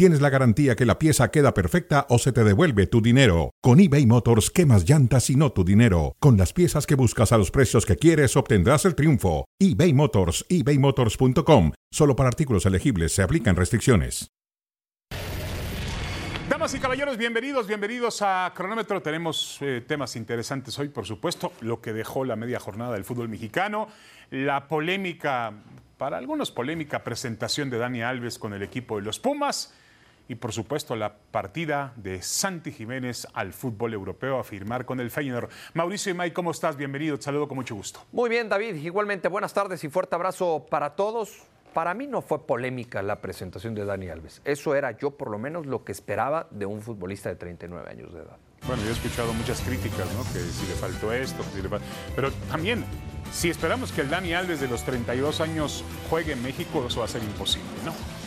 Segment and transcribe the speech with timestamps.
[0.00, 3.50] tienes la garantía que la pieza queda perfecta o se te devuelve tu dinero.
[3.60, 6.16] Con eBay Motors, quemas llantas y no tu dinero.
[6.20, 9.44] Con las piezas que buscas a los precios que quieres, obtendrás el triunfo.
[9.58, 11.72] eBay Motors, ebaymotors.com.
[11.92, 14.30] Solo para artículos elegibles se aplican restricciones.
[16.48, 19.02] Damas y caballeros, bienvenidos, bienvenidos a Cronómetro.
[19.02, 23.28] Tenemos eh, temas interesantes hoy, por supuesto, lo que dejó la media jornada del fútbol
[23.28, 23.88] mexicano,
[24.30, 25.52] la polémica,
[25.98, 29.74] para algunos polémica presentación de Dani Alves con el equipo de los Pumas
[30.30, 35.10] y por supuesto la partida de Santi Jiménez al fútbol europeo a firmar con el
[35.10, 35.50] Feyenoord.
[35.74, 36.76] Mauricio y Mike, ¿cómo estás?
[36.76, 37.98] Bienvenido, te saludo con mucho gusto.
[38.12, 38.76] Muy bien, David.
[38.76, 41.42] Igualmente, buenas tardes y fuerte abrazo para todos.
[41.74, 44.40] Para mí no fue polémica la presentación de Dani Alves.
[44.44, 48.12] Eso era yo por lo menos lo que esperaba de un futbolista de 39 años
[48.14, 48.36] de edad.
[48.68, 50.22] Bueno, yo he escuchado muchas críticas, ¿no?
[50.32, 51.84] Que si le faltó esto, que si le faltó...
[52.14, 52.84] Pero también,
[53.32, 57.06] si esperamos que el Dani Alves de los 32 años juegue en México, eso va
[57.06, 58.19] a ser imposible, ¿no?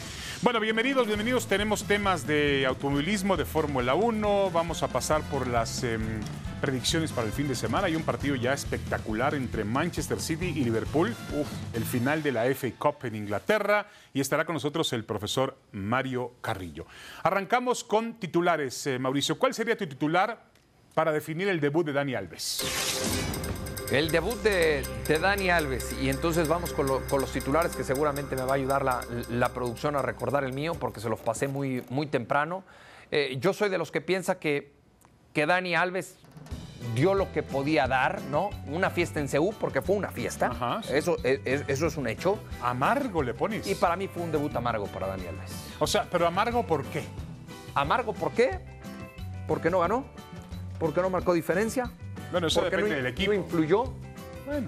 [0.43, 1.47] Bueno, bienvenidos, bienvenidos.
[1.47, 4.51] Tenemos temas de automovilismo, de Fórmula 1.
[4.51, 6.19] Vamos a pasar por las em,
[6.59, 7.87] predicciones para el fin de semana.
[7.87, 11.15] Hay un partido ya espectacular entre Manchester City y Liverpool.
[11.71, 13.87] el final de la FA Cup en Inglaterra.
[14.13, 16.87] Y estará con nosotros el profesor Mario Carrillo.
[17.23, 18.85] Arrancamos con titulares.
[18.85, 20.43] Eh, Mauricio, ¿cuál sería tu titular
[20.93, 23.32] para definir el debut de Dani Alves?
[23.91, 24.83] El debut de,
[25.21, 25.95] Dani Alves.
[26.01, 30.01] Y entonces vamos con, los titulares que seguramente me va a ayudar la, producción a
[30.01, 32.63] recordar el mío porque se los pasé muy, muy temprano.
[33.11, 34.73] Eh, yo soy de los que piensa que,
[35.33, 36.15] que Dani Alves
[36.95, 38.49] dio lo que podía dar, ¿no?
[38.67, 40.81] Una fiesta en Ceú, porque fue una fiesta.
[40.91, 42.39] eso, es, eso es un hecho.
[42.61, 43.67] Amargo le pones.
[43.67, 45.51] Y para mí fue un debut amargo para Dani Alves.
[45.79, 47.03] O sea, pero amargo ¿por qué?
[47.75, 48.59] Amargo ¿por qué?
[49.47, 50.05] Porque no ganó,
[50.79, 51.91] porque no marcó diferencia,
[52.33, 53.31] bueno, eso depende del equipo.
[53.31, 53.93] ¿No influyó?
[54.45, 54.67] Bueno.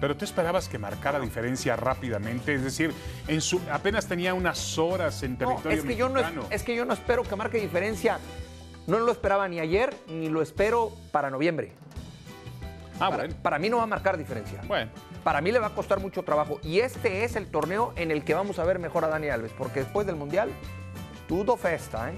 [0.00, 2.92] Pero tú esperabas que marcara diferencia rápidamente, es decir,
[3.28, 6.20] en su, apenas tenía unas horas en territorio es que mexicano.
[6.20, 8.18] Yo no, es que yo no espero que marque diferencia.
[8.86, 11.72] No lo esperaba ni ayer, ni lo espero para noviembre.
[12.96, 13.36] Ah, para, bueno.
[13.40, 14.60] para mí no va a marcar diferencia.
[14.66, 14.90] Bueno.
[15.24, 16.60] Para mí le va a costar mucho trabajo.
[16.62, 19.52] Y este es el torneo en el que vamos a ver mejor a Dani Alves,
[19.56, 20.50] porque después del Mundial,
[21.28, 22.16] todo festa, ¿eh?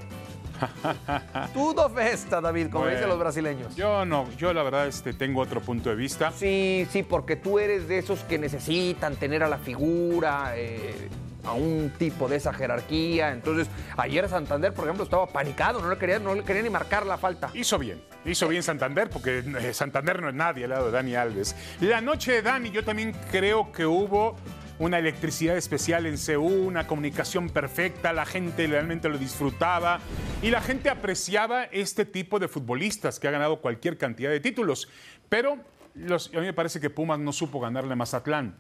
[1.55, 3.75] Tudo festa, David, como dicen los brasileños.
[3.77, 6.33] Yo no, yo la verdad este, tengo otro punto de vista.
[6.33, 11.09] Sí, sí, porque tú eres de esos que necesitan tener a la figura, eh,
[11.45, 13.33] a un tipo de esa jerarquía.
[13.33, 17.07] Entonces, ayer Santander, por ejemplo, estaba panicado, no le quería, no le quería ni marcar
[17.07, 17.51] la falta.
[17.55, 21.15] Hizo bien, hizo bien Santander, porque eh, Santander no es nadie al lado de Dani
[21.15, 21.57] Alves.
[21.81, 24.37] La noche de Dani, yo también creo que hubo
[24.79, 30.01] una electricidad especial en Seúl, una comunicación perfecta, la gente realmente lo disfrutaba
[30.43, 34.89] y la gente apreciaba este tipo de futbolistas que ha ganado cualquier cantidad de títulos.
[35.29, 38.57] Pero a mí me parece que Pumas no supo ganarle a Mazatlán.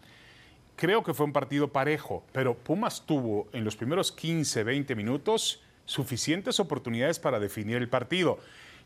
[0.76, 5.62] Creo que fue un partido parejo, pero Pumas tuvo en los primeros 15, 20 minutos
[5.84, 8.38] suficientes oportunidades para definir el partido.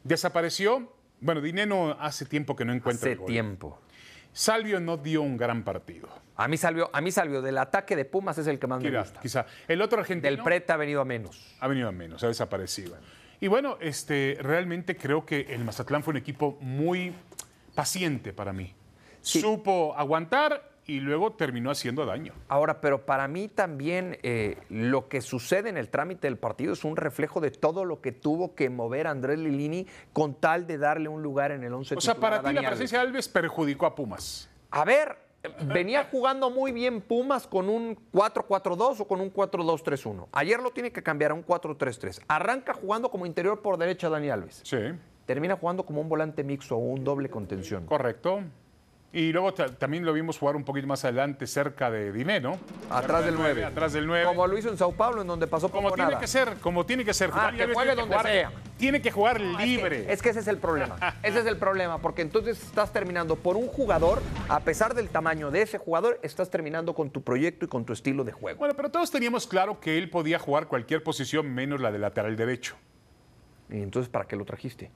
[0.05, 0.93] Desapareció.
[1.21, 3.79] Bueno, Dineno hace tiempo que no encuentra hace tiempo.
[4.33, 6.09] Salvio no dio un gran partido.
[6.37, 8.97] A mí Salvio, a mí Salvio del ataque de Pumas es el que más me
[8.97, 9.21] gusta.
[9.21, 9.47] Quizá.
[9.69, 10.31] El otro argentino.
[10.31, 11.57] Del Preta ha venido a menos.
[11.61, 12.97] Ha venido a menos, ha desaparecido.
[13.41, 17.13] Y bueno, este, realmente creo que el Mazatlán fue un equipo muy
[17.75, 18.75] paciente para mí.
[19.21, 22.35] Supo aguantar y luego terminó haciendo daño.
[22.49, 26.85] Ahora, pero para mí también eh, lo que sucede en el trámite del partido es
[26.85, 31.09] un reflejo de todo lo que tuvo que mover Andrés Lilini con tal de darle
[31.09, 33.95] un lugar en el 11 O sea, para ti la presencia de Alves perjudicó a
[33.95, 34.49] Pumas.
[34.71, 35.17] A ver,
[35.67, 40.29] venía jugando muy bien Pumas con un 4-4-2 o con un 4-2-3-1.
[40.33, 42.23] Ayer lo tiene que cambiar a un 4-3-3.
[42.29, 44.63] Arranca jugando como interior por derecha Dani Alves.
[44.65, 44.79] Sí.
[45.27, 47.87] Termina jugando como un volante mixto o un doble contención.
[47.87, 48.43] Correcto.
[49.15, 52.59] Y luego también lo vimos jugar un poquito más adelante cerca de Diné, ¿no?
[52.89, 53.63] Atrás del 9.
[53.63, 54.25] Atrás del 9.
[54.25, 57.05] Como lo hizo en Sao Paulo, en donde pasó como tiene que ser, como tiene
[57.05, 57.31] que ser.
[57.35, 58.51] Ah, que juegue donde sea.
[58.79, 60.11] Tiene que jugar libre.
[60.11, 60.97] Es que, ese es el problema.
[61.23, 65.51] ese es el problema, porque entonces estás terminando por un jugador, a pesar del tamaño
[65.51, 68.61] de ese jugador, estás terminando con tu proyecto y con tu estilo de juego.
[68.61, 72.35] Bueno, pero todos teníamos claro que él podía jugar cualquier posición menos la de lateral
[72.35, 72.77] derecho.
[73.69, 74.91] ¿Y entonces para qué lo trajiste?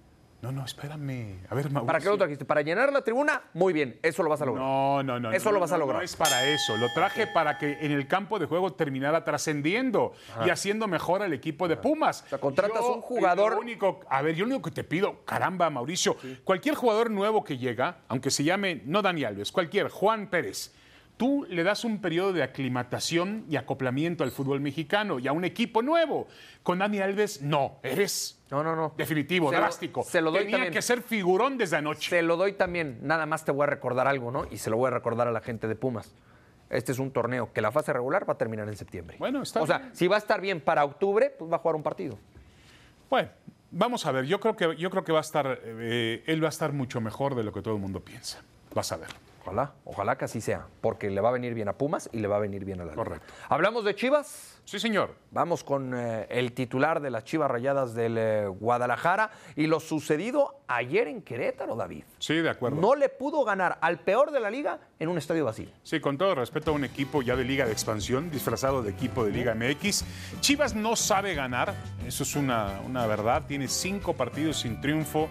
[0.47, 1.41] No, no, espérame.
[1.51, 1.87] A ver, Mauricio.
[1.87, 2.45] ¿Para qué lo trajiste?
[2.45, 3.43] ¿Para llenar la tribuna?
[3.55, 4.65] Muy bien, eso lo vas a lograr.
[4.65, 5.33] No, no, no.
[5.33, 5.99] Eso lo vas a lograr.
[5.99, 6.77] No es para eso.
[6.77, 10.13] Lo traje para que en el campo de juego terminara trascendiendo
[10.45, 12.23] y haciendo mejor al equipo de Pumas.
[12.27, 13.55] O sea, contratas un jugador.
[13.55, 17.59] único, a ver, yo lo único que te pido, caramba, Mauricio, cualquier jugador nuevo que
[17.59, 20.73] llega, aunque se llame, no Dani Alves, cualquier, Juan Pérez,
[21.17, 25.45] tú le das un periodo de aclimatación y acoplamiento al fútbol mexicano y a un
[25.45, 26.29] equipo nuevo.
[26.63, 28.93] Con Dani Alves, no, eres No, no, no.
[28.97, 30.03] definitivo, Se lo- drástico.
[30.03, 30.73] se lo doy Tenía también.
[30.73, 32.11] que ser figurón desde anoche.
[32.11, 32.99] Se lo doy también.
[33.03, 34.47] Nada más te voy a recordar algo, ¿no?
[34.51, 36.13] Y se lo voy a recordar a la gente de Pumas.
[36.69, 39.17] Este es un torneo que la fase regular va a terminar en septiembre.
[39.21, 39.95] Bueno, está O sea, bien.
[39.95, 42.19] si va a estar bien para octubre, pues va a jugar un partido.
[43.09, 43.29] Bueno,
[43.71, 44.25] vamos a ver.
[44.27, 47.01] Yo creo que, yo creo que va a estar, eh, él va a estar mucho
[47.01, 48.43] mejor de lo que todo el mundo piensa.
[48.75, 49.09] Vas a ver.
[49.47, 52.27] Ojalá, ojalá que así sea, porque le va a venir bien a Pumas y le
[52.27, 53.05] va a venir bien a la Liga.
[53.05, 53.33] Correcto.
[53.49, 54.61] Hablamos de Chivas.
[54.65, 55.15] Sí, señor.
[55.31, 60.61] Vamos con eh, el titular de las Chivas Rayadas del eh, Guadalajara y lo sucedido
[60.67, 62.03] ayer en Querétaro, David.
[62.19, 62.81] Sí, de acuerdo.
[62.81, 65.69] No le pudo ganar al peor de la liga en un estadio vacío.
[65.85, 69.25] Sí, con todo respeto a un equipo ya de Liga de Expansión, disfrazado de equipo
[69.25, 70.05] de Liga MX.
[70.41, 71.73] Chivas no sabe ganar,
[72.05, 73.45] eso es una, una verdad.
[73.47, 75.29] Tiene cinco partidos sin triunfo.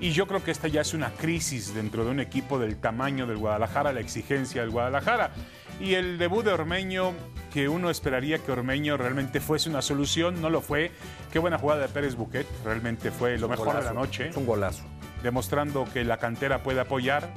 [0.00, 3.26] Y yo creo que esta ya es una crisis dentro de un equipo del tamaño
[3.26, 5.32] del Guadalajara, la exigencia del Guadalajara.
[5.80, 7.12] Y el debut de Ormeño,
[7.52, 10.92] que uno esperaría que Ormeño realmente fuese una solución, no lo fue.
[11.32, 14.46] Qué buena jugada de Pérez Buquet, realmente fue lo mejor de la noche Es un
[14.46, 14.84] golazo.
[15.22, 17.28] demostrando que la cantera puede apoyar.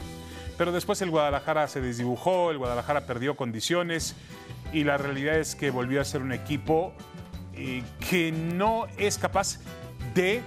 [0.57, 4.15] Pero después el Guadalajara se desdibujó, el Guadalajara perdió condiciones
[4.71, 6.93] y la realidad es que volvió a ser un equipo
[7.55, 9.57] eh, que no es capaz
[10.13, 10.41] de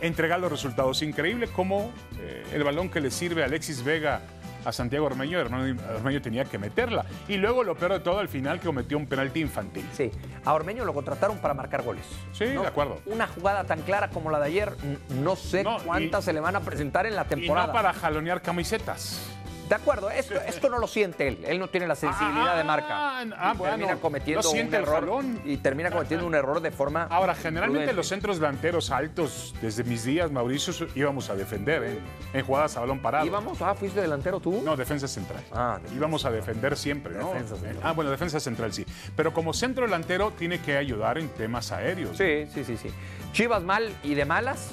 [0.00, 1.02] entregar los resultados.
[1.02, 4.20] Increíble cómo eh, el balón que le sirve a Alexis Vega
[4.62, 7.06] a Santiago Ormeño, Ormeño, tenía que meterla.
[7.28, 9.86] Y luego lo peor de todo, al final, que cometió un penalti infantil.
[9.96, 10.10] Sí,
[10.44, 12.04] a Ormeño lo contrataron para marcar goles.
[12.34, 12.98] Sí, de acuerdo.
[13.06, 14.76] Una jugada tan clara como la de ayer,
[15.22, 17.68] no sé No, cuántas y- se le van a presentar en la Y temporada.
[17.68, 19.22] no para jalonear camisetas.
[19.70, 21.38] De acuerdo, esto, esto no lo siente él.
[21.46, 23.20] Él no tiene la sensibilidad de marca.
[23.20, 25.40] Ah, Y ah, bueno, termina cometiendo no siente un el error jalón.
[25.44, 27.04] y termina cometiendo un error de forma.
[27.04, 27.92] Ahora, generalmente prudente.
[27.94, 31.98] los centros delanteros altos, desde mis días, Mauricio, íbamos a defender ¿eh?
[32.32, 33.24] en jugadas a balón parado.
[33.24, 34.60] íbamos, ah, fuiste delantero tú.
[34.64, 35.44] No, defensa central.
[35.52, 37.28] Ah, defensa íbamos a defender siempre, ¿no?
[37.28, 37.80] Defensa central.
[37.84, 38.84] Ah, bueno, defensa central sí.
[39.14, 42.16] Pero como centro delantero tiene que ayudar en temas aéreos.
[42.16, 42.88] Sí, sí, sí, sí.
[43.32, 44.72] Chivas mal y de malas.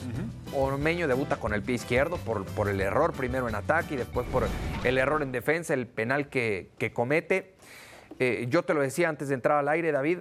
[0.53, 4.25] Ormeño debuta con el pie izquierdo por, por el error primero en ataque y después
[4.31, 4.47] por
[4.87, 7.55] el error en defensa, el penal que, que comete.
[8.19, 10.19] Eh, yo te lo decía antes de entrar al aire, David.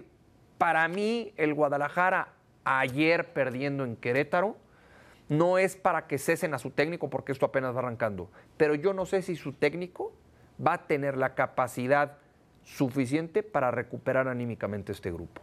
[0.59, 2.33] Para mí, el Guadalajara
[2.65, 4.57] ayer perdiendo en Querétaro
[5.29, 8.31] no es para que cesen a su técnico porque esto apenas va arrancando.
[8.57, 10.13] Pero yo no sé si su técnico
[10.65, 12.19] va a tener la capacidad
[12.65, 15.43] suficiente para recuperar anímicamente este grupo.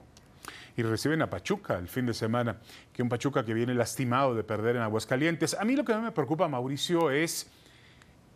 [0.75, 2.57] y reciben a Pachuca el fin de semana,
[2.91, 5.53] que un Pachuca que viene lastimado de perder en Aguascalientes.
[5.53, 7.47] A mí lo que me preocupa, Mauricio, es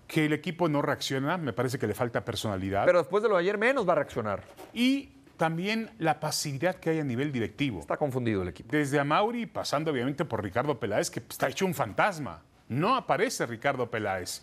[0.08, 2.86] que el equipo no reacciona, me parece que le falta personalidad.
[2.86, 4.44] Pero después de lo de ayer menos va a reaccionar.
[4.74, 7.80] y también la pasividad que hay a nivel directivo.
[7.82, 8.70] Está confundido el equipo.
[8.72, 12.42] Desde Amauri, pasando obviamente por Ricardo Peláez, que está hecho un fantasma.
[12.70, 14.42] No aparece Ricardo Peláez.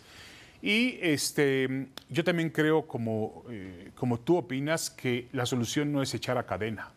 [0.61, 6.13] Y este, yo también creo, como, eh, como tú opinas, que la solución no es
[6.13, 6.91] echar a cadena.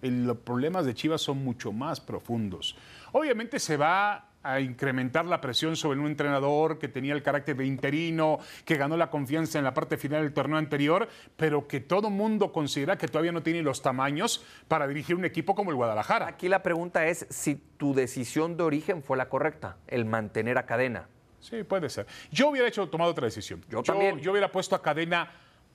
[0.00, 2.76] El- los problemas de Chivas son mucho más profundos.
[3.12, 7.66] Obviamente se va a incrementar la presión sobre un entrenador que tenía el carácter de
[7.66, 12.10] interino, que ganó la confianza en la parte final del torneo anterior, pero que todo
[12.10, 16.28] mundo considera que todavía no tiene los tamaños para dirigir un equipo como el Guadalajara.
[16.28, 20.66] Aquí la pregunta es si tu decisión de origen fue la correcta, el mantener a
[20.66, 21.08] cadena.
[21.40, 22.06] Sí, puede ser.
[22.30, 23.62] Yo hubiera hecho, tomado otra decisión.
[23.68, 24.18] Yo también.
[24.20, 25.30] Yo hubiera puesto a Cadena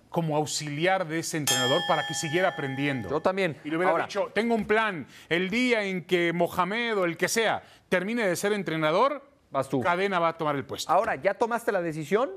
[0.09, 3.09] como auxiliar de ese entrenador para que siguiera aprendiendo.
[3.09, 3.57] Yo también.
[3.63, 5.05] Y le hubiera Ahora- dicho, tengo un plan.
[5.29, 9.81] El día en que Mohamed o el que sea termine de ser entrenador, Vas tú.
[9.81, 10.91] Cadena va a tomar el puesto.
[10.91, 12.29] Ahora, ¿ya tomaste la decisión?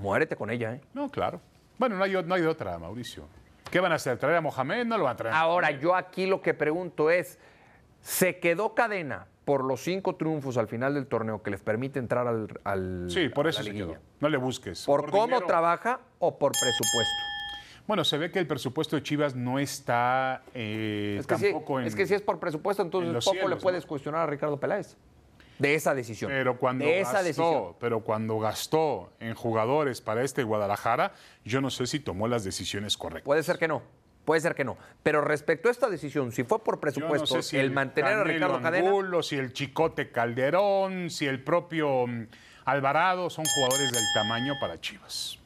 [0.00, 0.80] Muérete con ella, ¿eh?
[0.94, 1.40] No, claro.
[1.78, 3.26] Bueno, no hay, no hay otra, Mauricio.
[3.70, 4.18] ¿Qué van a hacer?
[4.18, 4.86] ¿Traer a Mohamed?
[4.86, 5.34] No lo van a traer.
[5.34, 7.38] Ahora, yo aquí lo que pregunto es,
[8.02, 12.26] ¿se quedó cadena por los cinco triunfos al final del torneo que les permite entrar
[12.26, 13.92] al, al- Sí, por eso la se liguilla?
[13.94, 14.02] quedó.
[14.20, 14.84] No le busques.
[14.84, 15.46] ¿Por, cómo dinero.
[15.46, 17.22] trabaja o por presupuesto?
[17.86, 21.80] Bueno, se ve que el presupuesto de Chivas no está eh, Es que, sí, tampoco
[21.80, 21.86] en...
[21.86, 23.88] es que si es por presupuesto, en entonces poco le puedes ¿no?
[23.88, 24.96] cuestionar a Ricardo Peláez
[25.58, 26.30] de esa decisión.
[26.32, 27.74] Pero cuando de gastó, decisión.
[27.78, 31.12] pero cuando gastó en jugadores para este Guadalajara,
[31.44, 33.26] yo no sé si tomó las decisiones correctas.
[33.26, 33.82] Puede ser que no.
[34.24, 34.76] Puede ser que no.
[35.02, 38.24] Pero respecto a esta decisión, si fue por no presupuesto, sé si el mantener a
[38.24, 38.88] Ricardo Cadena.
[38.88, 42.26] Angulo, si el Chicote Calderón, si el propio mm,
[42.64, 45.38] Alvarado son jugadores del tamaño para Chivas.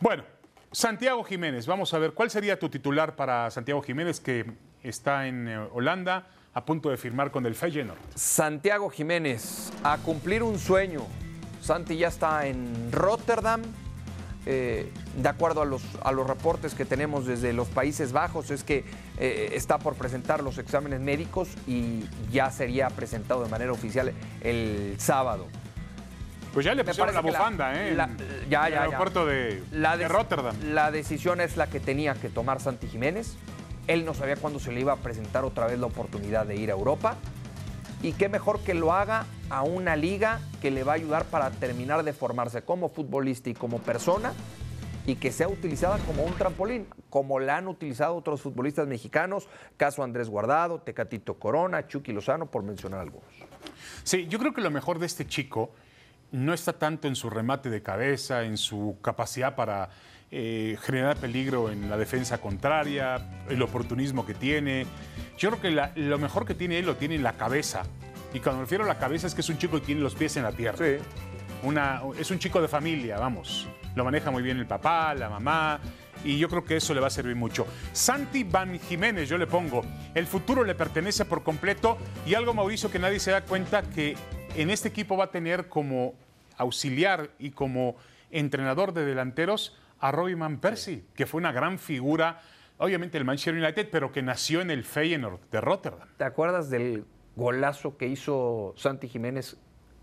[0.00, 0.24] Bueno,
[0.70, 4.46] Santiago Jiménez, vamos a ver, ¿cuál sería tu titular para Santiago Jiménez que
[4.82, 7.98] está en eh, Holanda a punto de firmar con el Feyenoord?
[8.14, 11.06] Santiago Jiménez, a cumplir un sueño.
[11.60, 13.62] Santi ya está en Rotterdam.
[14.44, 18.64] Eh, de acuerdo a los, a los reportes que tenemos desde los Países Bajos, es
[18.64, 18.84] que
[19.18, 24.94] eh, está por presentar los exámenes médicos y ya sería presentado de manera oficial el
[24.98, 25.46] sábado.
[26.52, 27.94] Pues ya le pusieron la bufanda, ¿eh?
[27.94, 28.80] la- en- ya, en ya, el ya.
[28.82, 30.56] aeropuerto de, La de dec- Rotterdam.
[30.64, 33.36] La decisión es la que tenía que tomar Santi Jiménez.
[33.86, 36.70] Él no sabía cuándo se le iba a presentar otra vez la oportunidad de ir
[36.70, 37.16] a Europa.
[38.02, 41.50] Y qué mejor que lo haga a una liga que le va a ayudar para
[41.50, 44.32] terminar de formarse como futbolista y como persona
[45.04, 50.02] y que sea utilizada como un trampolín, como la han utilizado otros futbolistas mexicanos, caso
[50.02, 53.28] Andrés Guardado, Tecatito Corona, Chucky Lozano, por mencionar algunos.
[54.04, 55.70] Sí, yo creo que lo mejor de este chico
[56.30, 59.90] no está tanto en su remate de cabeza, en su capacidad para
[60.30, 64.86] eh, generar peligro en la defensa contraria, el oportunismo que tiene.
[65.36, 67.82] Yo creo que lo mejor que tiene él lo tiene en la cabeza.
[68.34, 70.14] Y cuando me refiero a la cabeza es que es un chico que tiene los
[70.14, 70.86] pies en la tierra.
[71.62, 73.68] Una, es un chico de familia, vamos.
[73.94, 75.80] Lo maneja muy bien el papá, la mamá.
[76.24, 77.66] Y yo creo que eso le va a servir mucho.
[77.92, 79.82] Santi Van Jiménez, yo le pongo.
[80.14, 81.98] El futuro le pertenece por completo.
[82.24, 84.16] Y algo, Mauricio, que nadie se da cuenta que
[84.56, 86.14] en este equipo va a tener como
[86.56, 87.96] auxiliar y como
[88.30, 92.40] entrenador de delanteros a Robbie Van Persie, que fue una gran figura,
[92.78, 96.08] obviamente el Manchester United, pero que nació en el Feyenoord de Rotterdam.
[96.16, 97.04] ¿Te acuerdas del
[97.36, 99.56] golazo que hizo Santi Jiménez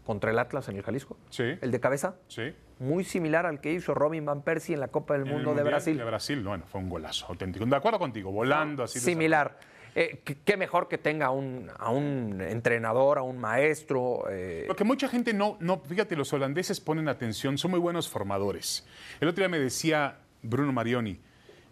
[0.06, 1.18] contra el Atlas en el Jalisco?
[1.30, 1.44] Sí.
[1.62, 2.16] El de cabeza.
[2.28, 2.54] Sí.
[2.80, 5.98] Muy similar al que hizo Robin Van Persie en la Copa del Mundo de Brasil.
[5.98, 7.66] De Brasil, bueno, fue un golazo auténtico.
[7.66, 9.00] De acuerdo contigo, volando así.
[9.00, 9.60] Similar.
[9.96, 14.24] Eh, qué, mejor que tenga a un, a un entrenador, a un maestro.
[14.30, 18.88] eh, Porque mucha gente no, no, fíjate, los holandeses ponen atención, son muy buenos formadores.
[19.20, 21.20] El otro día me decía Bruno Marioni,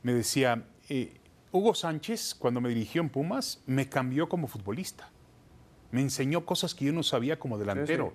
[0.04, 1.14] me decía, eh,
[1.52, 5.10] Hugo Sánchez, cuando me dirigió en Pumas, me cambió como futbolista.
[5.92, 8.14] Me enseñó cosas que yo no sabía como delantero.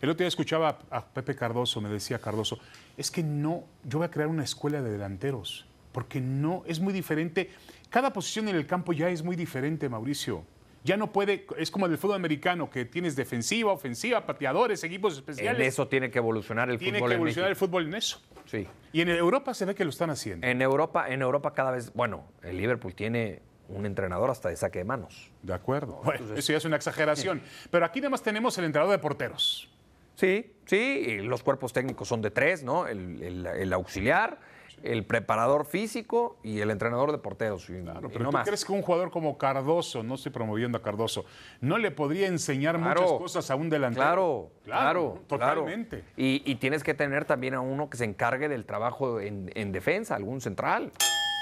[0.00, 2.58] El otro día escuchaba a, Pepe Cardoso, me decía Cardoso,
[2.96, 6.92] es que no, yo voy a crear una escuela de delanteros, porque no, es muy
[6.92, 7.50] diferente.
[7.90, 10.44] Cada posición en el campo ya es muy diferente, Mauricio.
[10.84, 15.14] Ya no puede, es como en el fútbol americano, que tienes defensiva, ofensiva, pateadores, equipos
[15.14, 15.66] en especiales.
[15.66, 18.22] eso tiene que evolucionar el Tiene fútbol que en evolucionar el fútbol en eso.
[18.46, 18.66] Sí.
[18.92, 20.46] Y en Europa se ve que lo están haciendo.
[20.46, 24.78] En Europa, en Europa cada vez, bueno, el Liverpool tiene un entrenador hasta de saque
[24.80, 25.30] de manos.
[25.42, 26.00] De acuerdo.
[26.04, 27.42] Bueno, eso ya es una exageración.
[27.70, 29.68] Pero aquí nada más tenemos el entrenador de porteros.
[30.14, 32.86] Sí, sí, y los cuerpos técnicos son de tres, ¿no?
[32.88, 34.38] El, el- el auxiliar,
[34.82, 37.68] el preparador físico y el entrenador de porteros.
[37.70, 38.46] y- Claro, y pero no ¿tú más.
[38.46, 41.24] crees que un jugador como Cardoso, no estoy promoviendo a Cardoso,
[41.60, 43.02] no le podría enseñar Claro.
[43.02, 44.04] muchas cosas a un delantero?
[44.04, 45.98] Claro, claro, totalmente.
[46.00, 46.12] claro.
[46.16, 49.70] Y, y tienes que tener también a uno que se encargue del trabajo en, en
[49.72, 50.90] defensa, algún central.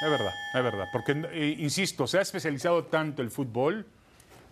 [0.03, 0.89] Es verdad, es verdad.
[0.93, 3.87] Porque, eh, insisto, se ha especializado tanto el fútbol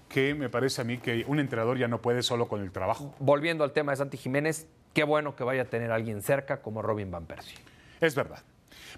[0.09, 3.15] que me parece a mí que un entrenador ya no puede solo con el trabajo.
[3.19, 6.63] Volviendo al tema de Santi Jiménez, qué bueno que vaya a tener a alguien cerca
[6.63, 7.59] como Robin Van Persie.
[8.01, 8.43] Es verdad.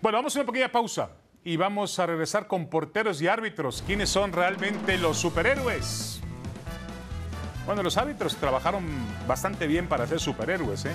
[0.03, 1.11] Bueno, vamos a una pequeña pausa
[1.43, 3.83] y vamos a regresar con porteros y árbitros.
[3.87, 6.21] ¿Quiénes son realmente los superhéroes?
[7.67, 8.85] Bueno, los árbitros trabajaron
[9.27, 10.93] bastante bien para ser superhéroes, ¿eh?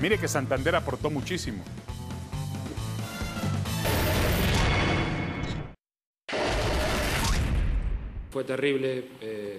[0.00, 1.64] Mire que Santander aportó muchísimo.
[8.32, 9.04] Fue terrible.
[9.20, 9.58] eh,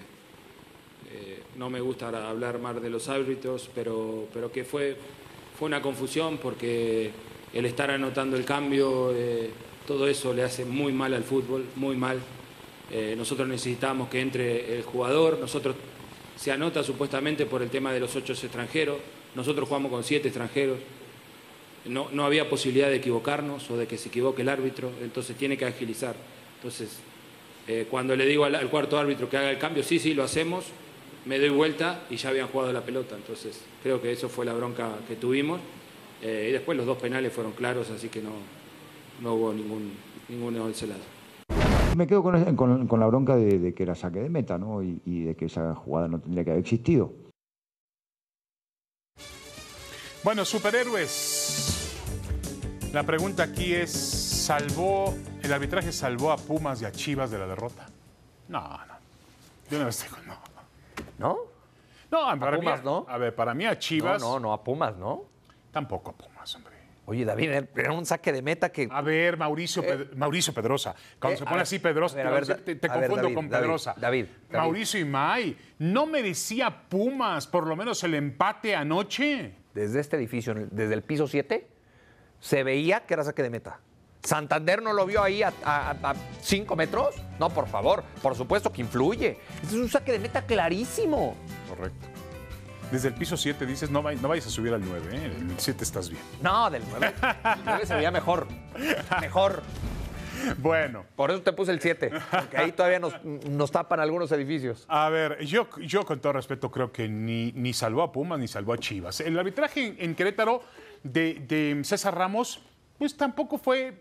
[1.12, 4.98] eh, no me gusta hablar más de los árbitros, pero, pero que fue,
[5.60, 7.12] fue una confusión porque
[7.54, 9.52] el estar anotando el cambio, eh,
[9.86, 12.20] todo eso le hace muy mal al fútbol, muy mal.
[13.18, 15.76] Nosotros necesitamos que entre el jugador, nosotros
[16.36, 18.98] se anota supuestamente por el tema de los ocho extranjeros,
[19.34, 20.78] nosotros jugamos con siete extranjeros,
[21.86, 25.58] no, no había posibilidad de equivocarnos o de que se equivoque el árbitro, entonces tiene
[25.58, 26.16] que agilizar.
[26.58, 27.00] Entonces,
[27.68, 30.24] eh, cuando le digo al, al cuarto árbitro que haga el cambio, sí, sí, lo
[30.24, 30.66] hacemos,
[31.26, 33.16] me doy vuelta y ya habían jugado la pelota.
[33.16, 35.60] Entonces, creo que eso fue la bronca que tuvimos.
[36.22, 38.32] Eh, y después los dos penales fueron claros, así que no,
[39.22, 39.92] no hubo ningún,
[40.30, 41.02] ninguno de ese lado.
[41.98, 44.82] Me quedo con, con- con la bronca de, de que era saque de meta, ¿no?
[44.82, 47.14] Y, y de que esa jugada no tendría que haber existido.
[50.24, 51.92] Bueno, superhéroes.
[52.94, 57.48] La pregunta aquí es, ¿salvó, el arbitraje salvó a Pumas y a Chivas de la
[57.48, 57.86] derrota?
[58.50, 58.94] No, no.
[59.72, 60.38] Yo no estoy con- no.
[61.18, 61.38] ¿No?
[62.12, 63.06] No, para Pumas, mí, ¿no?
[63.08, 65.24] A ver, para mí a No, Chivas, no, no, a Pumas, ¿no?
[65.72, 66.74] tampoco a Pumas, hombre.
[67.06, 68.88] Oye, David, era un saque de meta que.
[68.92, 70.94] A ver, Mauricio, Ped- Mauricio Pedrosa.
[71.20, 72.94] Cuando eh, se a pone ver, así Pedrosa, a ver, a ver, te, te a
[72.94, 73.94] confundo David, con Pedrosa.
[73.98, 74.58] David, David.
[74.58, 79.56] Mauricio y May, ¿no merecía Pumas por lo menos el empate anoche?
[79.74, 81.68] desde este edificio, desde el piso 7,
[82.40, 83.80] se veía que era saque de meta.
[84.24, 87.16] ¿Santander no lo vio ahí a 5 metros?
[87.40, 89.38] No, por favor, por supuesto que influye.
[89.62, 91.36] Este es un saque de meta clarísimo.
[91.70, 92.08] Correcto.
[92.92, 95.26] Desde el piso 7 dices, no, no vayas a subir al 9, ¿eh?
[95.26, 96.22] el 7 estás bien.
[96.42, 97.14] No, del 9.
[97.56, 98.48] El 9 se veía mejor.
[99.20, 99.64] Mejor.
[100.58, 104.86] Bueno, Por eso te puse el 7, porque ahí todavía nos, nos tapan algunos edificios.
[104.90, 108.48] a ver, yo, yo con todo respeto creo que ni, ni salvó a Pumas ni
[108.48, 109.22] salvó a Chivas.
[109.22, 110.62] El arbitraje en, en Querétaro
[111.04, 112.62] de, de César Ramos,
[112.98, 113.94] pues tampoco fue,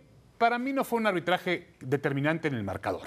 [0.43, 3.07] para mí no fue un arbitraje determinante en el marcador.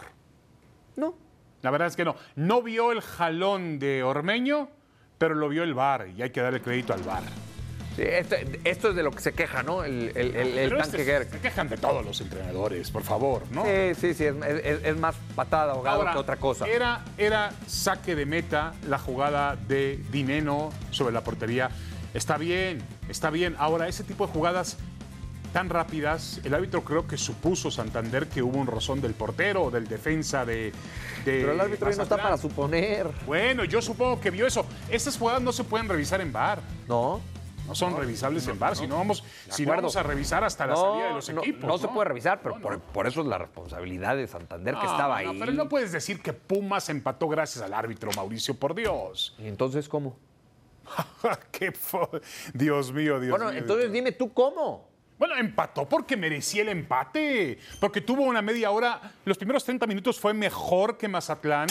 [0.96, 1.16] No.
[1.64, 2.16] La verdad es que no.
[2.38, 4.70] No vio el jalón de Ormeño,
[5.18, 7.24] pero lo vio el VAR y hay que darle crédito al VAR.
[7.98, 9.84] Sí, esto, esto es de lo que se queja, ¿no?
[9.84, 11.30] El, el, el- el Pero tanque este- Gerg.
[11.30, 13.66] se quejan de todos los entrenadores, por favor, ¿no?
[13.66, 16.66] Sí, sí, sí, es, es- es más patada ahogado Ahora, que otra cosa.
[16.70, 21.70] Era, era saque de meta la jugada de Dineno sobre la portería.
[22.14, 23.58] Está bien, está bien.
[23.60, 24.78] Ahora, ese tipo de jugadas
[25.56, 29.72] tan rápidas, el árbitro creo que supuso Santander que hubo un rozón del portero o
[29.72, 30.74] del defensa de.
[31.24, 33.10] de Pero el árbitro no está para suponer.
[33.26, 34.66] Bueno, yo supongo que vio eso.
[34.90, 36.60] Estas jugadas no se pueden revisar en VAR.
[36.90, 37.22] No.
[37.66, 40.74] No son revisables en VAR, si no vamos, si no vamos a revisar hasta la
[40.74, 41.64] No, salida de los no, equipos.
[41.66, 44.92] no se puede revisar, pero por, por eso es la responsabilidad de Santander que No,
[44.92, 45.40] estaba no, ahí.
[45.40, 49.36] pero no puedes decir que Pumas empató gracias al árbitro, Mauricio, por Dios.
[49.40, 50.18] ¿Y entonces cómo?
[51.52, 51.74] Qué
[52.54, 53.58] Dios mío, Dios bueno, mío.
[53.62, 54.94] entonces dime tú cómo.
[55.18, 57.60] Bueno, empató porque merecía el empate.
[57.80, 59.00] Porque tuvo una media hora.
[59.24, 61.68] Los primeros 30 minutos fue mejor que Mazatlán.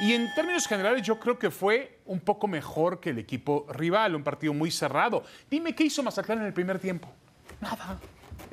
[0.00, 4.14] Y en términos generales, yo creo que fue un poco mejor que el equipo rival.
[4.14, 5.24] Un partido muy cerrado.
[5.50, 7.12] Dime qué hizo Mazatlán en el primer tiempo.
[7.60, 7.98] Nada.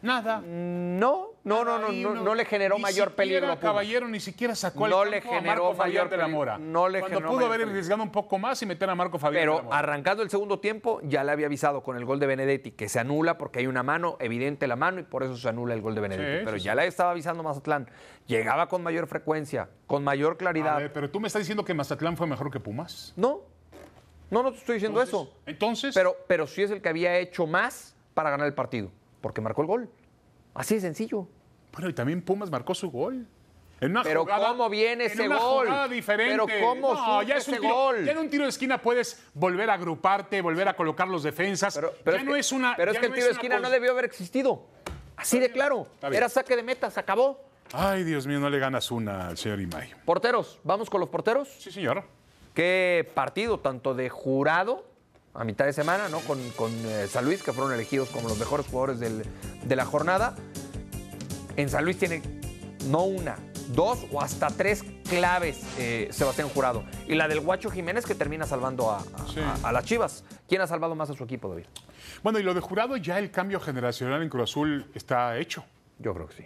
[0.01, 0.41] Nada.
[0.41, 3.59] No, no, no, no, no, no le generó ni mayor siquiera peligro a.
[3.59, 6.27] Caballero ni siquiera sacó al No campo le a generó Marco Fabián mayor de la.
[6.27, 6.57] Mora.
[6.57, 9.41] No le Cuando generó pudo haber arriesgado un poco más y meter a Marco Fabián
[9.41, 9.77] de la Pero Mora.
[9.77, 12.99] arrancando el segundo tiempo, ya le había avisado con el gol de Benedetti que se
[12.99, 15.93] anula porque hay una mano, evidente la mano, y por eso se anula el gol
[15.95, 16.39] de Benedetti.
[16.39, 16.77] Sí, Pero sí, ya sí.
[16.79, 17.89] le estaba avisando Mazatlán.
[18.27, 20.77] Llegaba con mayor frecuencia, con mayor A claridad.
[20.77, 23.13] ver, pero tú me estás diciendo que Mazatlán fue mejor que Pumas.
[23.15, 23.41] No,
[24.29, 25.41] no, no te estoy diciendo Entonces- eso.
[25.45, 28.89] Entonces, Pero, pero sí es el que había hecho más para ganar el partido,
[29.21, 29.89] porque marcó el gol.
[30.53, 31.27] Así de sencillo.
[31.71, 33.25] bueno, y también Pumas marcó su gol.
[33.79, 35.65] En una Pero jugada- ¿cómo viene en ese una gol?
[35.67, 36.43] jugada diferente.
[36.45, 38.05] Pero ¿cómo no, ya es un ese tiro, gol?
[38.05, 41.73] Ya en un tiro de esquina puedes volver a agruparte, volver a colocar los defensas.
[41.73, 42.75] Pero, pero ya es no que, es una.
[42.75, 44.67] pero es que el tiro de esquina no debió haber existido.
[45.15, 45.87] Así de claro.
[46.11, 47.39] Era saque de meta, se acabó.
[47.73, 49.93] Ay, Dios mío, no le ganas una al señor Imay.
[50.05, 51.47] Porteros, ¿vamos con los porteros?
[51.47, 52.03] Sí, señor.
[52.53, 54.85] Qué partido, tanto de jurado
[55.33, 56.19] a mitad de semana, ¿no?
[56.21, 59.23] Con, con, eh, San Luis, que fueron elegidos como los mejores jugadores del-
[59.63, 60.35] de la jornada.
[61.57, 62.21] En San Luis tiene
[62.87, 63.37] no una,
[63.69, 66.83] dos o hasta tres claves eh, Sebastián Jurado.
[67.07, 69.39] Y la del Guacho Jiménez que termina salvando a, a- Sí.
[69.39, 70.23] a- a las Chivas.
[70.47, 71.65] ¿Quién ha salvado más a su equipo, David?
[72.23, 75.63] Bueno, y lo de jurado, ya el cambio generacional en Cruz Azul está hecho.
[75.99, 76.45] Yo creo que sí.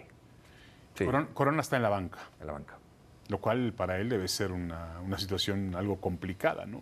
[0.94, 2.78] Sí, Corona, Corona está en la banca, en la banca.
[3.28, 6.80] lo cual para él debe ser una, una situación algo complicada, ¿no?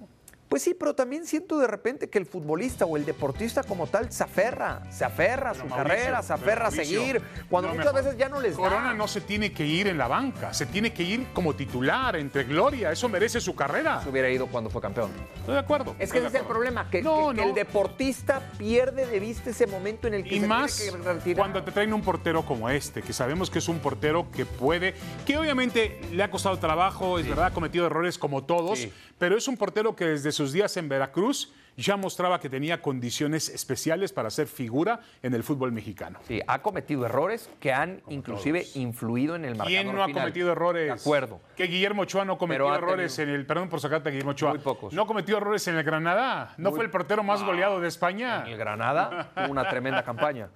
[0.54, 4.12] Pues sí, pero también siento de repente que el futbolista o el deportista como tal
[4.12, 7.92] se aferra, se aferra a su Mauricio, carrera, se aferra a seguir, cuando no, muchas
[7.92, 8.04] mejor.
[8.04, 8.62] veces ya no les da.
[8.62, 12.14] Corona no se tiene que ir en la banca, se tiene que ir como titular,
[12.14, 12.92] entre gloria.
[12.92, 14.00] Eso merece su carrera.
[14.00, 15.10] se hubiera ido cuando fue campeón.
[15.34, 15.96] Estoy de acuerdo.
[15.98, 17.48] Es que ese es el problema, que, No, que- que no.
[17.48, 21.12] el deportista pierde de vista ese momento en el que Y se más tiene que
[21.14, 21.36] retirar.
[21.36, 24.94] cuando te traen un portero como este, que sabemos que es un portero que puede,
[25.26, 28.92] que obviamente le ha costado trabajo, es verdad, ha cometido errores como todos, Sí.
[29.18, 33.48] pero es un portero que desde sus días en Veracruz ya mostraba que tenía condiciones
[33.48, 36.20] especiales para ser figura en el fútbol mexicano.
[36.28, 40.22] Sí, ha cometido errores que han inclusive influido en el marcador ¿Quién no ha final.
[40.22, 40.86] cometido errores?
[40.86, 41.40] De acuerdo.
[41.56, 43.46] Que Guillermo Ochoa no cometió errores tenido- en el.
[43.46, 44.50] Perdón por sacarte a Guillermo Ochoa.
[44.50, 44.92] Muy pocos.
[44.92, 46.54] No cometió errores en el Granada.
[46.58, 48.42] No fue el portero más goleado de España.
[48.46, 50.50] En el Granada tuvo una tremenda campaña.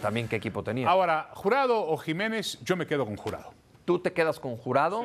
[0.00, 0.88] También qué equipo tenía.
[0.88, 3.52] Ahora, Jurado o Jiménez, yo me quedo con Jurado.
[3.84, 5.04] Tú te quedas con jurado.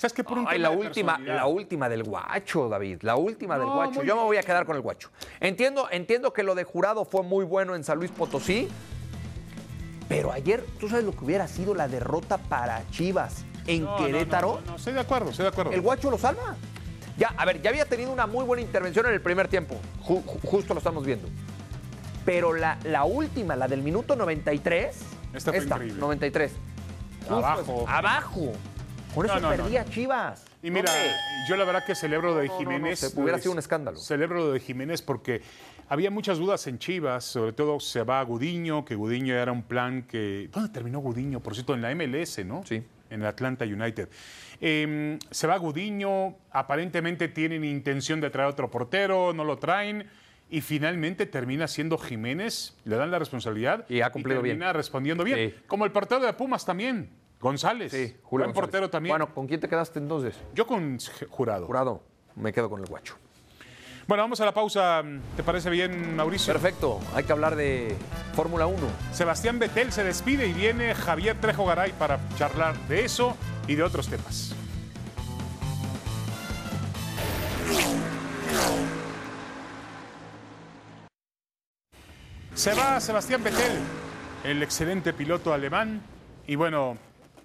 [0.00, 0.24] ¿Sabes qué?
[0.24, 3.00] Por un Ay, tema la de última, la última del guacho, David.
[3.02, 4.02] La última del guacho.
[4.02, 5.10] Yo me voy a quedar con el guacho.
[5.40, 8.66] Entiendo, entiendo que lo de jurado fue muy bueno en San Luis Potosí.
[10.08, 14.54] Pero ayer, ¿tú sabes lo que hubiera sido la derrota para Chivas en No, Querétaro?
[14.54, 15.72] No, no, no, estoy de acuerdo, estoy de acuerdo.
[15.72, 16.56] El guacho lo salva.
[17.18, 19.76] Ya, a ver, ya había tenido una muy buena intervención en el primer tiempo.
[20.02, 21.28] Ju- ju- justo lo estamos viendo.
[22.24, 24.96] Pero la, la última, la del minuto 93.
[25.34, 26.00] Esta fue increíble.
[26.00, 26.52] 93.
[27.20, 27.82] Justo Abajo.
[27.82, 28.52] es- abajo.
[29.14, 30.44] Con eso No, no, no, perdía Chivas.
[30.62, 31.10] Y mira, Hombre.
[31.48, 33.00] yo la verdad que celebro de Jiménez.
[33.00, 33.96] se- hubiera sido un escándalo.
[33.98, 35.42] Celebro lo de Jiménez porque
[35.88, 39.62] había muchas dudas en Chivas, sobre todo se va a Gudiño, que Gudiño era un
[39.64, 40.48] plan que.
[40.52, 41.40] ¿Dónde terminó Gudiño?
[41.40, 42.62] Por cierto, en la MLS, ¿no?
[42.64, 42.82] Sí.
[43.10, 44.08] En el Atlanta United.
[44.60, 50.06] Eh, se va Gudiño, aparentemente tienen intención de traer otro portero, no lo traen.
[50.52, 53.84] Y finalmente termina siendo Jiménez, le dan la responsabilidad.
[53.88, 54.56] Y ha cumplido bien.
[54.58, 55.50] termina respondiendo bien.
[55.50, 55.56] Sí.
[55.68, 57.08] Como el portero de Pumas también,
[57.40, 57.90] González.
[57.90, 58.54] Sí, Julio Buen González.
[58.54, 59.12] portero también.
[59.12, 60.38] Bueno, ¿con quién te quedaste entonces?
[60.54, 60.98] Yo con
[61.30, 61.66] Jurado.
[61.66, 62.02] Jurado,
[62.36, 63.16] me quedo con el guacho.
[64.06, 65.02] Bueno, vamos a la pausa.
[65.36, 66.52] ¿Te parece bien, Mauricio?
[66.52, 67.96] Perfecto, hay que hablar de
[68.34, 68.76] Fórmula 1.
[69.12, 73.36] Sebastián Betel se despide y viene Javier Trejo Garay para charlar de eso
[73.68, 74.54] y de otros temas.
[82.54, 83.78] Se va Sebastián Vettel,
[84.44, 86.02] el excelente piloto alemán.
[86.46, 86.98] Y bueno,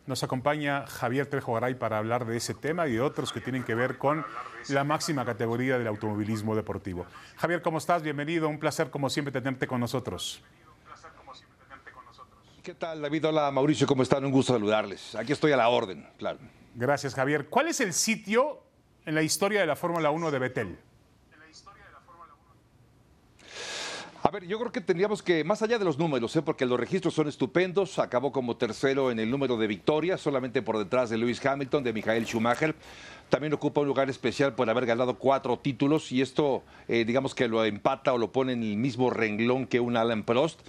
[0.08, 3.64] nos acompaña Javier Trejo Garay para hablar de ese tema y de otros que tienen
[3.64, 4.26] que ver con
[4.70, 7.06] la máxima categoría del automovilismo deportivo.
[7.38, 8.04] Javier, ¿cómo estás?
[8.04, 8.48] Bienvenido.
[8.48, 10.42] Un placer, como siempre, tenerte con nosotros.
[12.62, 13.28] ¿Qué tal, David?
[13.28, 14.26] Hola, Mauricio, ¿cómo están?
[14.26, 15.14] Un gusto saludarles.
[15.14, 16.40] Aquí estoy a la orden, claro.
[16.74, 17.48] Gracias, Javier.
[17.48, 18.64] ¿Cuál es el sitio
[19.06, 20.80] en la historia de la Fórmula 1 de Vettel?
[24.26, 26.42] A ver, yo creo que tendríamos que, más allá de los números, ¿eh?
[26.42, 30.80] porque los registros son estupendos, acabó como tercero en el número de victorias, solamente por
[30.80, 32.74] detrás de Lewis Hamilton, de Michael Schumacher.
[33.30, 37.48] También ocupa un lugar especial por haber ganado cuatro títulos y esto, eh, digamos que
[37.48, 40.60] lo empata o lo pone en el mismo renglón que un Alan Prost.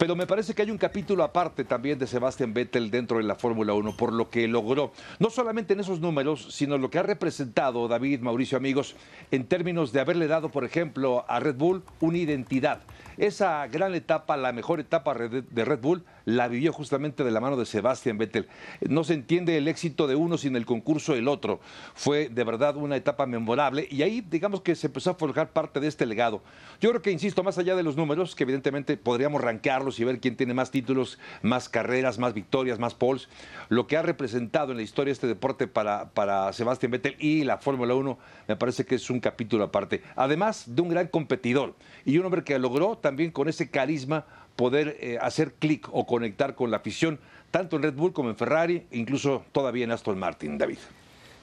[0.00, 3.34] Pero me parece que hay un capítulo aparte también de Sebastian Vettel dentro de la
[3.34, 7.02] Fórmula 1 por lo que logró, no solamente en esos números, sino lo que ha
[7.02, 8.96] representado David, Mauricio, amigos,
[9.30, 12.80] en términos de haberle dado, por ejemplo, a Red Bull una identidad.
[13.20, 17.56] Esa gran etapa, la mejor etapa de Red Bull, la vivió justamente de la mano
[17.56, 18.48] de Sebastian Vettel.
[18.80, 21.60] No se entiende el éxito de uno sin el concurso del otro.
[21.94, 25.80] Fue de verdad una etapa memorable y ahí digamos que se empezó a forjar parte
[25.80, 26.42] de este legado.
[26.80, 30.20] Yo creo que, insisto, más allá de los números, que evidentemente podríamos rankearlos y ver
[30.20, 33.28] quién tiene más títulos, más carreras, más victorias, más poles,
[33.68, 37.58] lo que ha representado en la historia este deporte para, para Sebastian Vettel y la
[37.58, 40.02] Fórmula 1 me parece que es un capítulo aparte.
[40.16, 44.26] Además de un gran competidor y un hombre que logró también con ese carisma
[44.60, 47.18] poder eh, hacer clic o conectar con la afición,
[47.50, 50.76] tanto en Red Bull como en Ferrari, incluso todavía en Aston Martin, David.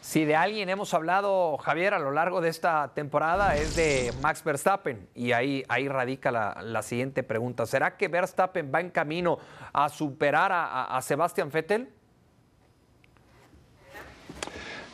[0.01, 4.43] Si de alguien hemos hablado, Javier, a lo largo de esta temporada es de Max
[4.43, 5.09] Verstappen.
[5.15, 7.65] Y ahí, ahí radica la, siguiente pregunta.
[7.65, 9.39] ¿Será que Verstappen va en camino
[9.73, 11.89] a superar a, a Sebastian Vettel?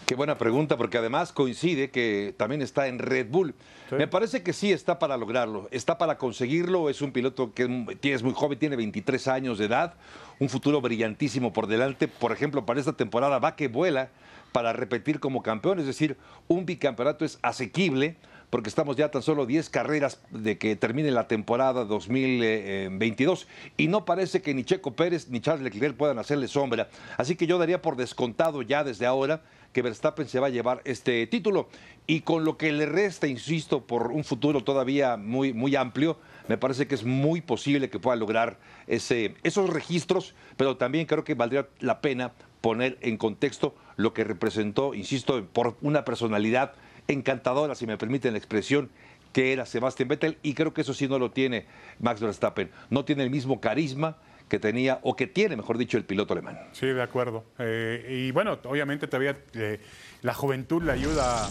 [0.06, 3.54] Qué buena pregunta, porque además coincide que también está en Red Bull.
[3.98, 6.90] Me parece que sí está para lograrlo, está para conseguirlo.
[6.90, 7.64] Es un piloto que
[8.02, 9.94] es muy joven, tiene 23 años de edad,
[10.40, 12.08] un futuro brillantísimo por delante.
[12.08, 14.10] Por ejemplo, para esta temporada va que vuela
[14.52, 18.18] para repetir como campeón, es decir, un bicampeonato es asequible
[18.54, 24.06] porque estamos ya tan solo 10 carreras de que termine la temporada 2022 y no
[24.06, 26.88] parece que ni Checo Pérez ni Charles Leclerc puedan hacerle sombra.
[27.18, 30.84] Así que yo daría por descontado ya desde ahora que Verstappen se va a llevar
[30.86, 31.68] este título.
[32.06, 36.60] Y con lo que le resta, insisto, por un futuro todavía muy, muy amplio, me
[36.60, 41.34] parece que es muy posible que pueda lograr ese, esos registros, pero también creo que
[41.34, 46.76] valdría la pena poner en contexto lo que representó, insisto, por una personalidad
[47.08, 48.89] encantadora, si me permiten la expresión,
[49.32, 51.66] que era Sebastián Vettel, y creo que eso sí no lo tiene
[52.00, 52.70] Max Verstappen.
[52.89, 56.60] No tiene el mismo carisma, que tenía, o que tiene, mejor dicho, el piloto alemán.
[56.74, 57.44] Sí, de acuerdo.
[57.58, 59.80] Eh, y bueno, obviamente todavía eh,
[60.22, 61.50] la juventud le ayuda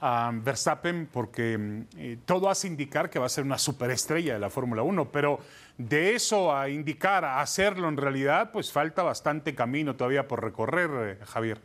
[0.00, 4.38] a Verstappen porque mm, eh, todo hace indicar que va a ser una superestrella de
[4.38, 5.40] la Fórmula 1, pero
[5.76, 11.18] de eso a indicar a hacerlo en realidad, pues falta bastante camino todavía por recorrer,
[11.26, 11.60] Javier.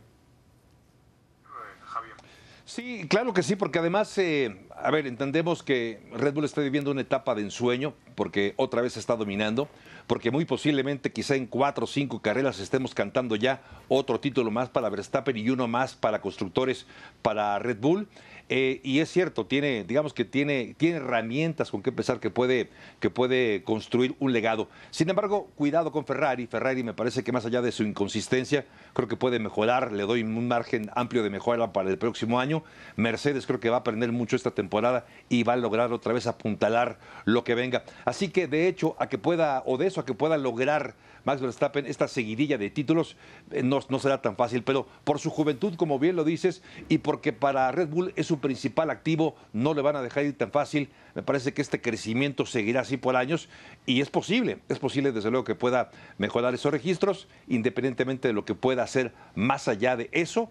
[2.66, 7.02] Sí, claro que sí, porque además, a ver, entendemos que Red Bull está viviendo una
[7.02, 9.68] etapa de ensueño, porque otra vez está dominando
[10.06, 14.68] porque muy posiblemente quizá en cuatro o cinco carreras estemos cantando ya otro título más
[14.68, 16.86] para Verstappen y uno más para constructores
[17.22, 18.08] para Red Bull.
[18.48, 22.68] Eh, y es cierto, tiene, digamos que tiene, tiene herramientas con que empezar que puede,
[23.00, 24.68] que puede construir un legado.
[24.90, 26.46] Sin embargo, cuidado con Ferrari.
[26.46, 29.92] Ferrari me parece que más allá de su inconsistencia, creo que puede mejorar.
[29.92, 32.62] Le doy un margen amplio de mejora para el próximo año.
[32.96, 36.26] Mercedes creo que va a aprender mucho esta temporada y va a lograr otra vez
[36.26, 37.84] apuntalar lo que venga.
[38.04, 41.40] Así que de hecho, a que pueda, o de eso a que pueda lograr Max
[41.40, 43.16] Verstappen esta seguidilla de títulos,
[43.50, 46.98] eh, no, no será tan fácil, pero por su juventud, como bien lo dices, y
[46.98, 50.50] porque para Red Bull es su principal activo, no le van a dejar ir tan
[50.50, 50.90] fácil.
[51.14, 53.48] Me parece que este crecimiento seguirá así por años
[53.86, 58.44] y es posible, es posible desde luego que pueda mejorar esos registros, independientemente de lo
[58.44, 60.50] que pueda hacer más allá de eso,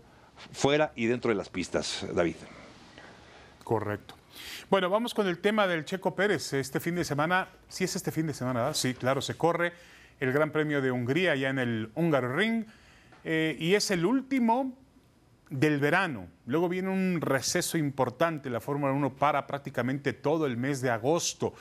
[0.51, 2.35] fuera y dentro de las pistas, David.
[3.63, 4.15] Correcto.
[4.69, 6.53] Bueno, vamos con el tema del Checo Pérez.
[6.53, 8.75] Este fin de semana, sí es este fin de semana, ¿verdad?
[8.75, 9.73] Sí, claro, se corre
[10.19, 12.65] el Gran Premio de Hungría ya en el Ring
[13.25, 14.73] eh, y es el último
[15.53, 16.27] del verano.
[16.47, 21.53] Luego viene un receso importante, la Fórmula 1 para prácticamente todo el mes de agosto.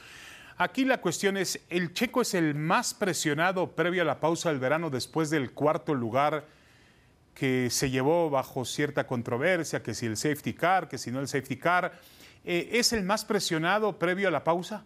[0.57, 4.59] Aquí la cuestión es, ¿el checo es el más presionado previo a la pausa del
[4.59, 6.47] verano después del cuarto lugar
[7.35, 11.29] que se llevó bajo cierta controversia, que si el safety car, que si no el
[11.29, 11.93] safety car?
[12.45, 14.85] eh, es el más presionado previo a la pausa?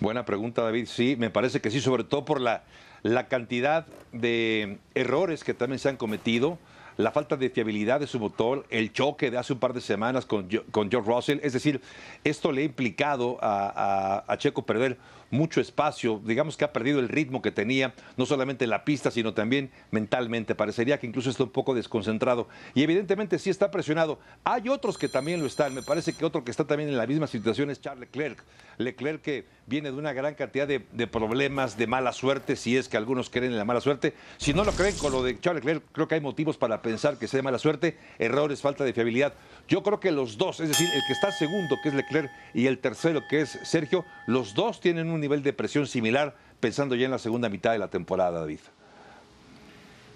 [0.00, 0.86] Buena pregunta, David.
[0.86, 2.64] Sí, me parece que sí, sobre todo por la,
[3.02, 6.58] la cantidad de errores que también se han cometido,
[6.98, 10.26] la falta de fiabilidad de su motor, el choque de hace un par de semanas
[10.26, 11.38] con, con George Russell.
[11.42, 11.80] Es decir,
[12.22, 14.98] esto le ha implicado a, a- a Checo perder
[15.32, 19.10] mucho espacio, digamos que ha perdido el ritmo que tenía, no solamente en la pista,
[19.10, 20.54] sino también mentalmente.
[20.54, 22.48] Parecería que incluso está un poco desconcentrado.
[22.74, 24.20] Y evidentemente sí está presionado.
[24.44, 25.74] Hay otros que también lo están.
[25.74, 28.44] Me parece que otro que está también en la misma situación es Charles Leclerc.
[28.76, 32.88] Leclerc que viene de una gran cantidad de, de problemas, de mala suerte, si es
[32.88, 34.14] que algunos creen en la mala suerte.
[34.36, 37.18] Si no lo creen con lo de Charles Leclerc, creo que hay motivos para pensar
[37.18, 39.32] que sea de mala suerte, errores, falta de fiabilidad.
[39.66, 42.66] Yo creo que los dos, es decir, el que está segundo, que es Leclerc, y
[42.66, 47.06] el tercero, que es Sergio, los dos tienen un nivel de presión similar, pensando ya
[47.06, 48.60] en la segunda mitad de la temporada, David.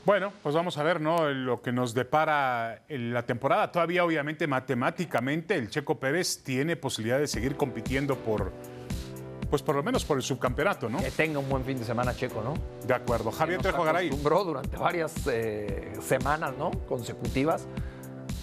[0.05, 1.29] Bueno, pues vamos a ver, ¿no?
[1.31, 3.73] Lo que nos depara en la temporada.
[3.73, 8.53] Todavía, obviamente, matemáticamente, el Checo Pérez tiene posibilidad de seguir compitiendo por,
[9.51, 10.99] pues por lo menos por el subcampeonato, ¿no?
[11.01, 12.55] Que tenga un buen fin de semana, Checo, ¿no?
[12.87, 13.33] De acuerdo.
[13.33, 14.07] Javier Trejo Garay.
[14.07, 16.71] acostumbró durante varias eh, semanas, ¿no?
[16.87, 17.67] Consecutivas.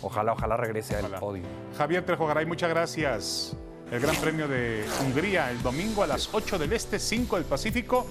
[0.02, 1.20] Ojalá, ojalá regrese al Ojalá.
[1.22, 1.44] podio.
[1.78, 3.56] Javier Trejo Garay, muchas gracias.
[3.92, 8.08] El Gran Premio de Hungría el domingo a las 8 del Este, 5 del Pacífico,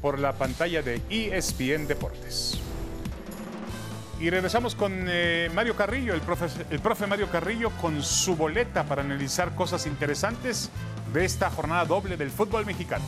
[0.00, 2.58] por la pantalla de ESPN Deportes.
[4.18, 8.84] Y regresamos con eh, Mario Carrillo, el profe, el profe Mario Carrillo, con su boleta
[8.84, 10.70] para analizar cosas interesantes
[11.12, 13.04] de esta jornada doble del fútbol mexicano.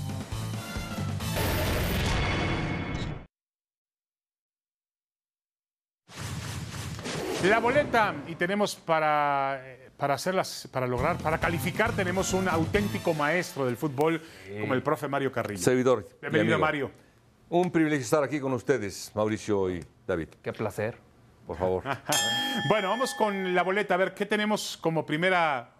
[7.44, 13.14] La boleta y tenemos para, eh, para hacerlas, para lograr, para calificar, tenemos un auténtico
[13.14, 14.20] maestro del fútbol
[14.60, 15.62] como el profe Mario Carrillo.
[15.62, 16.08] Servidor.
[16.20, 16.58] Bienvenido.
[16.58, 16.90] Mario.
[17.48, 20.28] Un privilegio estar aquí con ustedes, Mauricio y David.
[20.42, 20.98] Qué placer.
[21.46, 21.84] Por favor.
[22.68, 23.94] Bueno, vamos con la boleta.
[23.94, 25.70] A ver, ¿qué tenemos como primera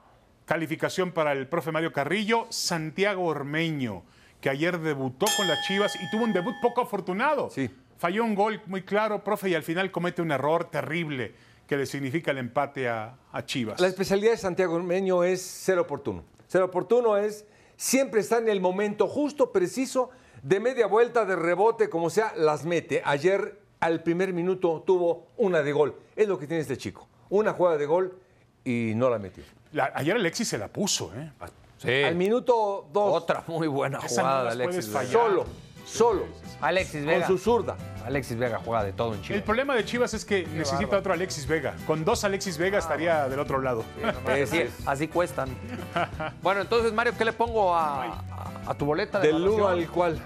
[0.44, 2.48] calificación para el profe Mario Carrillo?
[2.50, 4.02] Santiago Ormeño,
[4.40, 7.48] que ayer debutó con las Chivas y tuvo un debut poco afortunado.
[7.50, 7.70] Sí.
[7.96, 11.32] Falló un gol muy claro, profe, y al final comete un error terrible
[11.66, 13.80] que le significa el empate a, a Chivas.
[13.80, 16.24] La especialidad de Santiago Ormeño es ser oportuno.
[16.46, 17.46] Ser oportuno es
[17.76, 20.10] siempre estar en el momento justo, preciso,
[20.42, 23.00] de media vuelta, de rebote, como sea, las mete.
[23.04, 25.96] Ayer, al primer minuto, tuvo una de gol.
[26.16, 27.08] Es lo que tiene este chico.
[27.30, 28.18] Una jugada de gol
[28.62, 29.42] y no la metió.
[29.72, 31.32] La- ayer Alexis se la puso, ¿eh?
[31.78, 32.02] Sí.
[32.04, 35.12] Al minuto dos, Otra muy buena Esa no jugada de Alexis fallar.
[35.12, 35.44] solo,
[35.84, 36.24] solo,
[36.60, 37.26] Alexis con Vega.
[37.26, 37.76] su zurda.
[38.04, 39.42] Alexis Vega juega de todo en El Chivas.
[39.42, 41.74] problema de Chivas es que necesita otro Alexis Vega.
[41.86, 43.84] Con dos Alexis Vega estaría del otro lado.
[44.26, 45.48] Así, así cuestan.
[46.42, 49.78] Bueno, entonces, Mario, ¿qué le pongo a, a- a tu boleta de Del 1 evaluación?
[49.84, 50.18] al cual.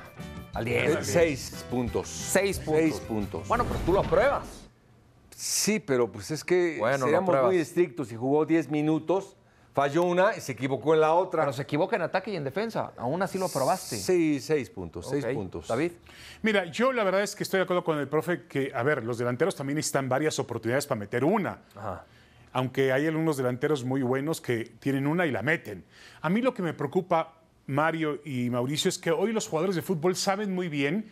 [0.54, 0.90] Al 10.
[0.90, 2.08] Eh, Seis puntos.
[2.08, 2.80] Seis puntos.
[2.82, 3.48] Seis puntos.
[3.48, 4.44] Bueno, pero tú lo apruebas.
[5.30, 8.08] Sí, pero pues es que Bueno, seríamos muy estrictos.
[8.08, 9.36] Si jugó 10 minutos,
[9.78, 11.42] falló una y se equivocó en la otra.
[11.42, 12.92] Pero se equivoca en ataque y en defensa.
[12.96, 13.96] Aún así lo aprobaste.
[13.96, 15.68] Sí, seis puntos, seis puntos.
[15.68, 15.92] David.
[16.42, 19.04] Mira, yo la verdad es que estoy de acuerdo con el profe que, a ver,
[19.04, 21.60] los delanteros también necesitan varias oportunidades para meter una.
[21.76, 22.04] Ajá.
[22.52, 25.84] Aunque hay algunos delanteros muy buenos que tienen una y la meten.
[26.22, 27.34] A mí lo que me preocupa,
[27.66, 31.08] Mario y Mauricio, es que hoy los jugadores de fútbol saben muy bien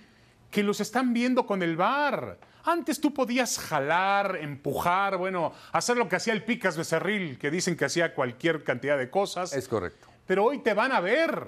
[0.50, 2.38] que los están viendo con el VAR.
[2.64, 7.76] Antes tú podías jalar, empujar, bueno, hacer lo que hacía el Picas Becerril, que dicen
[7.76, 9.52] que hacía cualquier cantidad de cosas.
[9.52, 10.08] Es correcto.
[10.26, 11.46] Pero hoy te van a ver.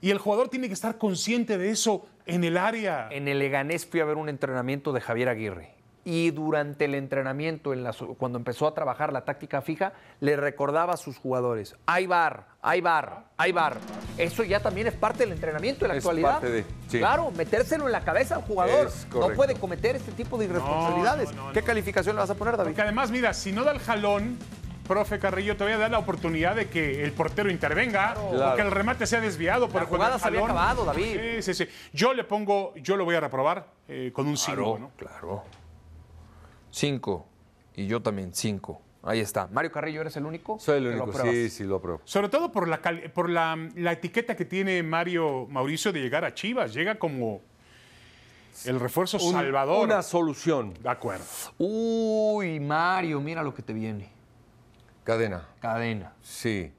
[0.00, 3.08] Y el jugador tiene que estar consciente de eso en el área.
[3.10, 5.74] En el Leganés fui a ver un entrenamiento de Javier Aguirre.
[6.06, 10.94] Y durante el entrenamiento, en la cuando empezó a trabajar la táctica fija, le recordaba
[10.94, 13.78] a sus jugadores, hay bar, hay bar, hay bar.
[14.18, 16.32] Eso ya también es parte del entrenamiento en la Es actualidad.
[16.32, 16.98] parte de- sí.
[16.98, 18.90] Claro, metérselo en la cabeza al jugador.
[19.14, 21.32] No puede cometer este tipo de irresponsabilidades.
[21.34, 21.66] no, no, ¿Qué no.
[21.66, 22.70] calificación le vas a poner, David?
[22.72, 24.38] Porque además, mira, si no da el jalón,
[24.86, 28.56] profe Carrillo, te voy a dar la oportunidad de que el portero intervenga o Claro.
[28.56, 29.68] que el remate sea desviado.
[29.68, 31.18] pero con jugada el se había acabado, David.
[31.40, 31.70] Sí, sí, sí.
[31.94, 34.90] Yo le pongo, yo lo voy a reprobar eh, con un 5, ¿no?
[34.98, 35.42] claro.
[36.74, 37.24] Cinco.
[37.76, 38.80] Y yo también, cinco.
[39.04, 39.46] Ahí está.
[39.52, 40.58] Mario Carrillo, ¿eres el único?
[40.58, 42.00] Soy el único, sí, sí, lo apruebo.
[42.04, 46.24] Sobre todo por, la, cal- por la, la etiqueta que tiene Mario Mauricio de llegar
[46.24, 46.72] a Chivas.
[46.74, 47.40] Llega como
[48.64, 49.84] el refuerzo Un- salvador.
[49.84, 50.74] Una solución.
[50.82, 51.24] De acuerdo.
[51.58, 54.08] Uy, Mario, mira lo que te viene.
[55.04, 55.46] Cadena.
[55.60, 56.14] Cadena.
[56.22, 56.72] Sí.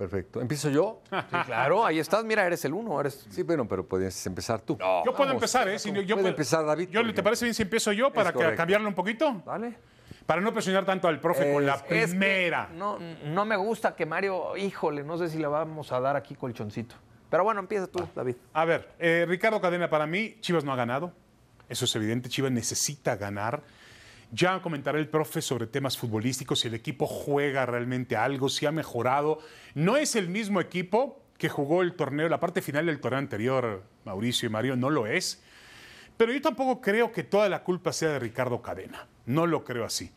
[0.00, 0.40] Perfecto.
[0.40, 1.02] ¿Empiezo yo?
[1.10, 2.24] Sí, claro, ahí estás.
[2.24, 2.98] Mira, eres el uno.
[2.98, 3.26] Eres...
[3.28, 4.78] Sí, bueno, pero puedes empezar tú.
[5.04, 5.78] yo puedo empezar, ¿eh?
[5.78, 8.54] Si yo Puede puedo- empezar, David, Yo, ¿Te parece bien si empiezo yo para que,
[8.54, 9.42] cambiarlo un poquito?
[9.44, 9.76] Dale.
[10.24, 12.70] Para no presionar tanto al profe con la Es que primera.
[12.72, 16.34] no, no me gusta que Mario, híjole, no sé si le vamos a dar aquí
[16.34, 16.94] colchoncito.
[17.28, 18.36] Pero bueno, empieza tú, David.
[18.54, 21.12] A ver, eh, Ricardo Cadena, para mí, Chivas no ha ganado.
[21.68, 22.30] Eso es evidente.
[22.30, 23.60] Chivas necesita ganar.
[24.32, 28.72] Ya comentará el profe sobre temas futbolísticos, si el equipo juega realmente algo, si ha
[28.72, 29.40] mejorado.
[29.74, 33.82] No es el mismo equipo que jugó el torneo, la parte final del torneo anterior,
[34.04, 35.42] Mauricio y Mario, no lo es.
[36.16, 39.08] Pero yo tampoco creo que toda la culpa sea de Ricardo Cadena.
[39.26, 40.12] No lo creo así.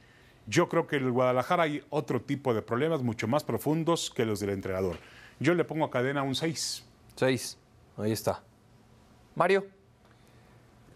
[0.45, 4.25] Yo creo que en el Guadalajara hay otro tipo de problemas mucho más profundos que
[4.25, 4.97] los del entrenador.
[5.39, 6.85] Yo le pongo a Cadena un 6.
[7.15, 7.57] 6.
[7.97, 8.43] Ahí está.
[9.35, 9.65] Mario.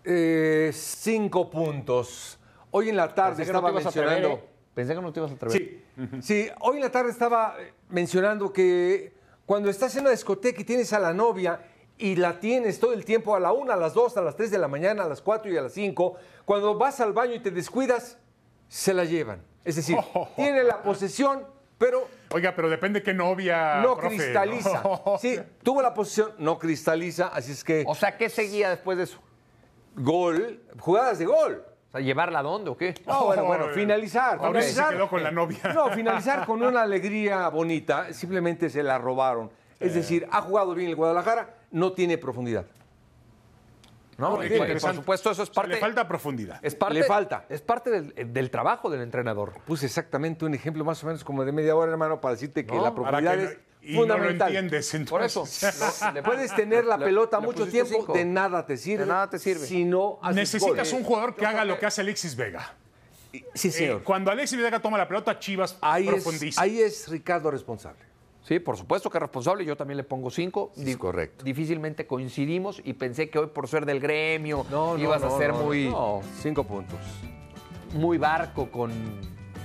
[0.04, 2.37] Eh, cinco puntos.
[2.78, 4.30] Hoy en la tarde Pensé que no estaba atrever, mencionando.
[4.30, 4.50] ¿eh?
[4.76, 5.58] Pensé que no te ibas a atrever.
[5.58, 5.84] Sí,
[6.22, 7.56] sí, hoy en la tarde estaba
[7.90, 9.14] mencionando que
[9.48, 11.60] cuando estás en una discoteca y tienes a la novia
[11.98, 14.52] y la tienes todo el tiempo a la una, a las dos, a las tres
[14.52, 17.40] de la mañana, a las cuatro y a las cinco, cuando vas al baño y
[17.40, 18.20] te descuidas,
[18.68, 19.42] se la llevan.
[19.66, 19.98] Es decir,
[20.36, 21.48] tiene la posesión,
[21.80, 23.82] pero Oiga, pero depende qué novia.
[23.82, 24.84] no profe, cristaliza.
[24.84, 25.18] ¿no?
[25.20, 29.06] Sí, tuvo la posesión, no cristaliza, así es que O sea, ¿qué seguía después de
[29.06, 29.20] eso?
[29.96, 31.64] gol, jugadas de gol.
[31.88, 32.94] O sea, ¿llevarla a dónde o qué?
[33.06, 34.38] No, bueno, bueno, Oh, finalizar.
[34.40, 34.94] Mauricio se finalizar.
[34.96, 35.60] quedó con la novia.
[35.74, 39.50] No, finalizar con una alegría bonita, simplemente se la robaron.
[39.80, 42.66] Es decir, ha jugado bien el Guadalajara, no tiene profundidad.
[44.18, 45.74] No, y por- supuesto, eso es O sea, parte.
[45.76, 46.60] le falta profundidad.
[46.64, 47.46] es parte Le falta.
[47.50, 49.54] Es parte del, del trabajo del entrenador.
[49.66, 52.74] Puse exactamente un ejemplo más o menos como de media hora, hermano, para decirte que
[52.76, 55.06] No, la profundidad que es no- y no lo fundamental.
[55.08, 55.44] Por eso.
[56.14, 58.14] le- Puedes tener la le- pelota le mucho tiempo, cinco.
[58.14, 59.04] de nada te sirve.
[59.04, 59.66] De nada te sirve.
[59.68, 61.00] Si no haces Necesitas gol.
[61.02, 62.74] un jugador que haga lo que hace Alexis Vega.
[63.54, 64.04] Sí, Eh, señor.
[64.04, 66.60] cuando Alexis Vega toma la pelota, Chivas ahí, es, profundiza.
[66.62, 68.00] ahí es Ricardo responsable.
[68.48, 69.66] Sí, por supuesto que es responsable.
[69.66, 70.72] Yo también le pongo cinco.
[70.76, 71.44] Sí, es correcto.
[71.44, 75.50] Difícilmente coincidimos y pensé que hoy, por ser del gremio, No, ibas no, a ser
[75.52, 76.98] no, muy, no, cinco puntos.
[77.94, 78.92] muy barco con,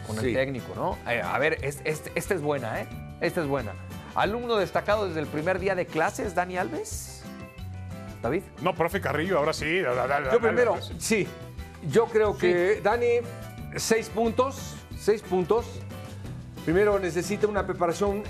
[0.06, 0.98] con el técnico, ¿no?
[1.10, 2.88] Eh, a ver, es- este- esta es buena, ¿eh?
[3.20, 3.72] Esta es buena.
[4.16, 7.22] Alumno destacado desde el primer día de clases, Dani Alves.
[8.20, 8.42] David.
[8.62, 9.78] No, profe Carrillo, ahora sí.
[9.80, 11.26] da- Yo primero, sí.
[11.88, 13.06] Yo creo que Dani,
[13.76, 15.66] seis puntos, seis puntos.
[16.64, 18.22] Primero necesita una preparación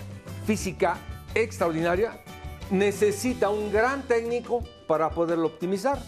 [0.46, 0.96] física
[1.35, 2.22] extraordinaria.
[2.70, 5.98] Necesita un gran técnico para poderlo optimizar.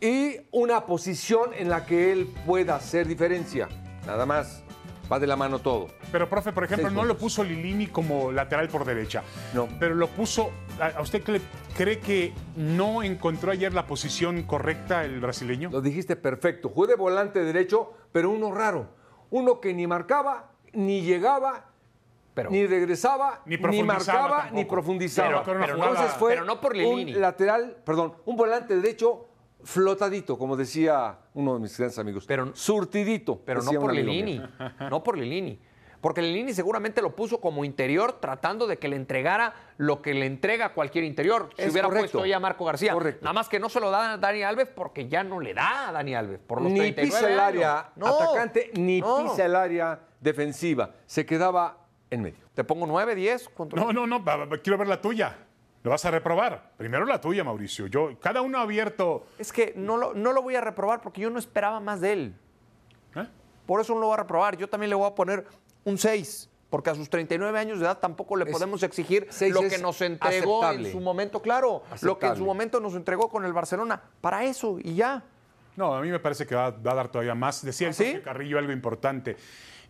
[0.00, 3.68] Y una posición en la que él pueda hacer diferencia.
[4.06, 4.62] Nada más.
[5.10, 5.88] Va de la mano todo.
[6.10, 9.22] Pero, profe, por ejemplo, Seis no lo puso Lilini como lateral por derecha.
[9.52, 9.68] No.
[9.78, 10.50] Pero lo puso.
[10.80, 11.42] ¿A usted cree,
[11.76, 15.68] cree que no encontró ayer la posición correcta el brasileño?
[15.70, 16.70] Lo dijiste perfecto.
[16.70, 18.88] Jugué de volante derecho, pero uno raro.
[19.30, 21.73] Uno que ni marcaba, ni llegaba,
[22.34, 24.56] Pero- ni regresaba, Ni ni, profundizaba marcaba, tampoco.
[24.56, 25.42] ni profundizaba.
[25.44, 27.14] Pero pero Entonces fue pero no por Lilini.
[27.14, 29.28] un lateral, perdón, un volante derecho
[29.62, 32.24] flotadito, como decía uno de mis grandes amigos.
[32.26, 33.40] Pero- surtidito.
[33.44, 34.40] Pero no por Lilini.
[34.90, 35.60] No por Lilini.
[36.00, 40.26] Porque Lilini seguramente lo puso como interior tratando de que le entregara lo que le
[40.26, 41.48] entrega a cualquier interior.
[41.56, 42.02] Si Es hubiera correcto.
[42.18, 42.92] puesto ahí a Marco García.
[42.92, 43.22] Correcto.
[43.24, 45.88] Nada más que no se lo da a Dani Alves porque ya no le da
[45.88, 46.40] a Dani Alves.
[46.46, 47.90] Por los Ni 39 pisa el área.
[47.96, 49.22] No, atacante, ni no.
[49.22, 50.90] pisa el área defensiva.
[51.06, 51.83] Se quedaba
[52.14, 52.44] en medio.
[52.54, 53.48] Te pongo 9, 10.
[53.50, 53.82] Contra...
[53.82, 54.24] No, no, no,
[54.62, 55.36] quiero ver la tuya.
[55.82, 56.72] Lo vas a reprobar.
[56.78, 57.86] Primero la tuya, Mauricio.
[57.88, 59.26] Yo, cada uno ha abierto.
[59.38, 62.12] Es que no lo, no lo voy a reprobar porque yo no esperaba más de
[62.14, 62.34] él.
[63.16, 63.26] ¿eh?
[63.66, 64.56] Por eso no lo voy a reprobar.
[64.56, 65.44] Yo también le voy a poner
[65.84, 66.48] un 6.
[66.70, 70.00] Porque a sus 39 años de edad tampoco le Es- podemos exigir lo que nos
[70.00, 70.88] entregó aceptable.
[70.88, 71.82] en su momento, claro.
[72.02, 74.02] Lo que en su momento nos entregó con el Barcelona.
[74.20, 75.22] Para eso y ya.
[75.76, 77.64] No, a mí me parece que va, va a dar todavía más.
[77.64, 78.20] Decía el ¿Ah, sí?
[78.24, 79.36] Carrillo algo importante.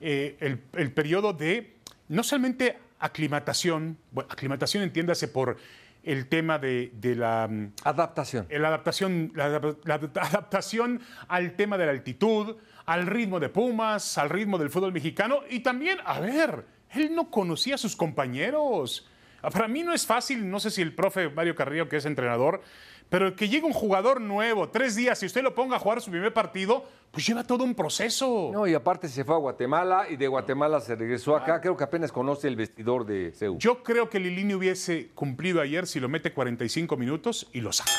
[0.01, 1.74] Eh, el, el periodo de,
[2.09, 5.57] no solamente aclimatación, bueno, aclimatación entiéndase por
[6.03, 8.47] el tema de, de la, mm, Adaptación.
[8.51, 9.79] la adaptación, la, adap-
[10.15, 14.93] la adaptación al tema de la altitud, al ritmo de Pumas, al ritmo del fútbol
[14.93, 19.09] mexicano y también, a ver, él no conocía a sus compañeros.
[19.43, 22.05] Ah, Para mí no es fácil, no sé si el profe Mario Carrillo, que es
[22.05, 22.63] entrenador,
[23.09, 26.11] pero que llegue un jugador nuevo, tres días, y usted lo ponga a jugar su
[26.11, 28.51] primer partido, pues lleva todo un proceso.
[28.53, 31.61] No, y aparte se fue a Guatemala y de Guatemala se regresó acá.
[31.61, 33.59] Creo que apenas conoce el vestidor de Ceú.
[33.59, 37.93] Yo creo que Lilini hubiese cumplido ayer si lo mete 45 minutos y lo saca.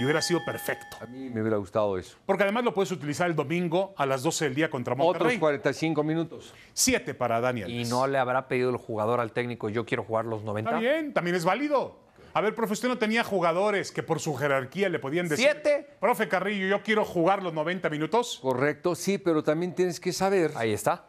[0.00, 0.96] Y hubiera sido perfecto.
[1.00, 2.16] A mí me hubiera gustado eso.
[2.24, 5.38] Porque además lo puedes utilizar el domingo a las 12 del día contra Otros Monterrey.
[5.38, 6.54] 45 minutos.
[6.72, 7.68] Siete para Daniel.
[7.68, 10.70] Y no le habrá pedido el jugador al técnico, yo quiero jugar los 90.
[10.70, 12.07] Está bien, también es válido.
[12.38, 15.44] A ver, profe, usted no tenía jugadores que por su jerarquía le podían decir.
[15.50, 15.88] Siete.
[15.98, 18.38] Profe Carrillo, yo quiero jugar los 90 minutos.
[18.40, 21.06] Correcto, sí, pero también tienes que saber Ahí está.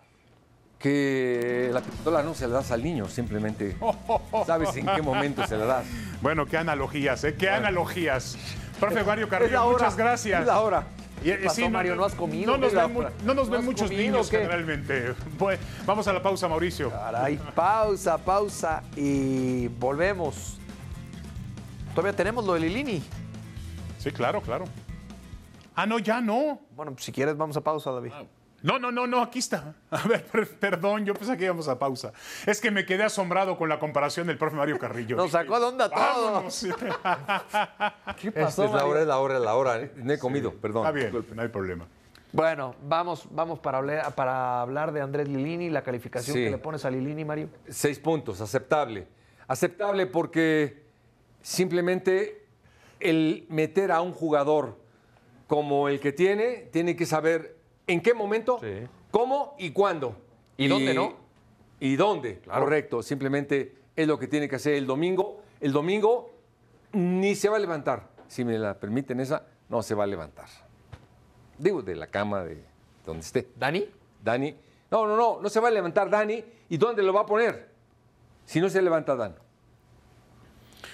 [0.80, 3.78] que la pistola no se la das al niño, simplemente
[4.48, 5.86] sabes en qué momento se la das.
[6.24, 7.36] Bueno, qué analogías, ¿eh?
[7.36, 8.36] Qué analogías.
[8.80, 10.42] Profe Mario Es Carrillo, la hora, muchas gracias.
[10.42, 10.88] Es la hora.
[11.24, 11.96] Y, eh, pasó, Mario?
[11.96, 12.54] ¿No has comido?
[12.54, 12.92] No nos ven,
[13.24, 15.14] no nos ¿No muchos comido niños generalmente.
[15.38, 16.90] Bueno, vamos a la pausa, Mauricio.
[16.90, 20.59] Caray, pausa, pausa y volvemos.
[21.96, 23.04] Todavía tenemos lo de Lilini.
[23.98, 24.66] Sí, claro, claro.
[25.76, 26.60] Ah, no, ya no.
[26.76, 28.12] Bueno, pues si quieres vamos a pausa, David.
[28.62, 29.74] No, no, no, no, aquí está.
[29.92, 32.12] A ver, per- perdón, yo pensé que íbamos a pausa.
[32.46, 35.16] Es que me quedé asombrado con la comparación del profe Mario Carrillo.
[35.16, 36.44] Nos sacó de onda todo.
[38.20, 39.80] ¿Qué pasó, es la hora, es la hora, es la hora.
[39.80, 39.92] ¿eh?
[39.96, 40.84] No he comido, perdón.
[40.84, 41.36] Está bien, disculpe.
[41.36, 41.88] no hay problema.
[42.34, 46.44] Bueno, vamos, vamos para, hablar, para hablar de Andrés Lilini, la calificación Sí.
[46.44, 47.50] que le pones a Lilini, Mario.
[47.70, 49.08] Seis puntos, aceptable.
[49.48, 50.89] Aceptable porque
[51.42, 52.46] simplemente
[53.00, 54.78] el meter a un jugador
[55.48, 57.56] como el que tiene, tiene que saber
[57.88, 58.88] en qué momento, Sí.
[59.12, 60.16] cómo y cuándo.
[60.58, 61.14] ¿Y dónde, no?
[61.80, 63.02] Y dónde, correcto.
[63.02, 65.42] Simplemente es lo que tiene que hacer el domingo.
[65.62, 66.30] El domingo
[66.92, 68.10] ni se va a levantar.
[68.28, 70.48] Si me la permiten esa, no se va a levantar.
[71.58, 72.62] Digo, de la cama, de
[73.06, 73.48] donde esté.
[73.56, 73.90] ¿Dani?
[74.24, 74.56] Dani.
[74.92, 76.44] No, no, no, no se va a levantar Dani.
[76.70, 77.70] ¿Y dónde lo va a poner?
[78.46, 79.36] Si no se levanta Dan.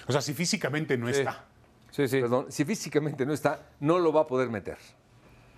[0.06, 1.44] O sea, si físicamente no está.
[1.90, 2.20] Sí, sí.
[2.20, 4.78] Perdón, si físicamente no está, no lo va a poder meter.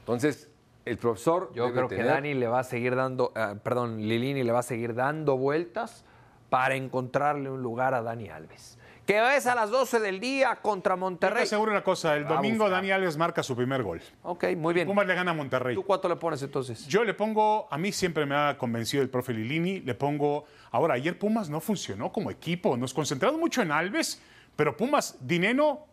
[0.00, 0.48] Entonces,
[0.84, 1.50] el profesor.
[1.54, 4.60] Yo debe creo que Dani le va a seguir dando, eh, perdón, Lilini le va
[4.60, 6.04] a seguir dando vueltas
[6.48, 8.78] para encontrarle un lugar a Dani Alves.
[9.04, 11.42] Que es a las 12 del día contra Te Monterrey.
[11.44, 12.68] aseguro una cosa, el domingo.
[12.68, 14.02] Dani Alves marca su primer gol.
[14.22, 14.86] Ok, muy bien.
[14.86, 15.74] Pumas le gana a Monterrey.
[15.74, 16.86] ¿Tú cuánto le pones entonces?
[16.86, 20.94] Yo le pongo, a mí siempre me ha convencido el profe Lilini, le pongo, ahora
[20.94, 24.20] ayer Pumas no funcionó como equipo, nos concentramos mucho en Alves,
[24.58, 25.86] pero Pumas, Dineno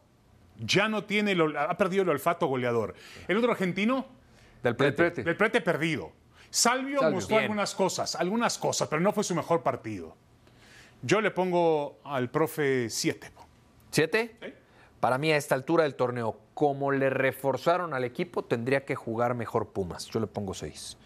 [0.57, 2.95] ya no tiene, el ha perdido el olfato goleador.
[3.27, 4.07] El otro argentino,
[4.63, 5.21] Del prete.
[5.21, 6.11] del prete perdido.
[6.49, 7.15] Salvio, Salvio.
[7.15, 7.43] mostró Bien.
[7.43, 10.17] algunas cosas, algunas cosas, pero no fue su mejor partido.
[11.03, 13.29] Yo le pongo al profe 7.
[13.91, 14.35] ¿Siete?
[14.41, 14.51] Sí.
[14.99, 19.35] Para mí a esta altura del torneo, como le reforzaron al equipo, tendría que jugar
[19.35, 20.07] mejor Pumas.
[20.07, 20.97] Yo le pongo seis.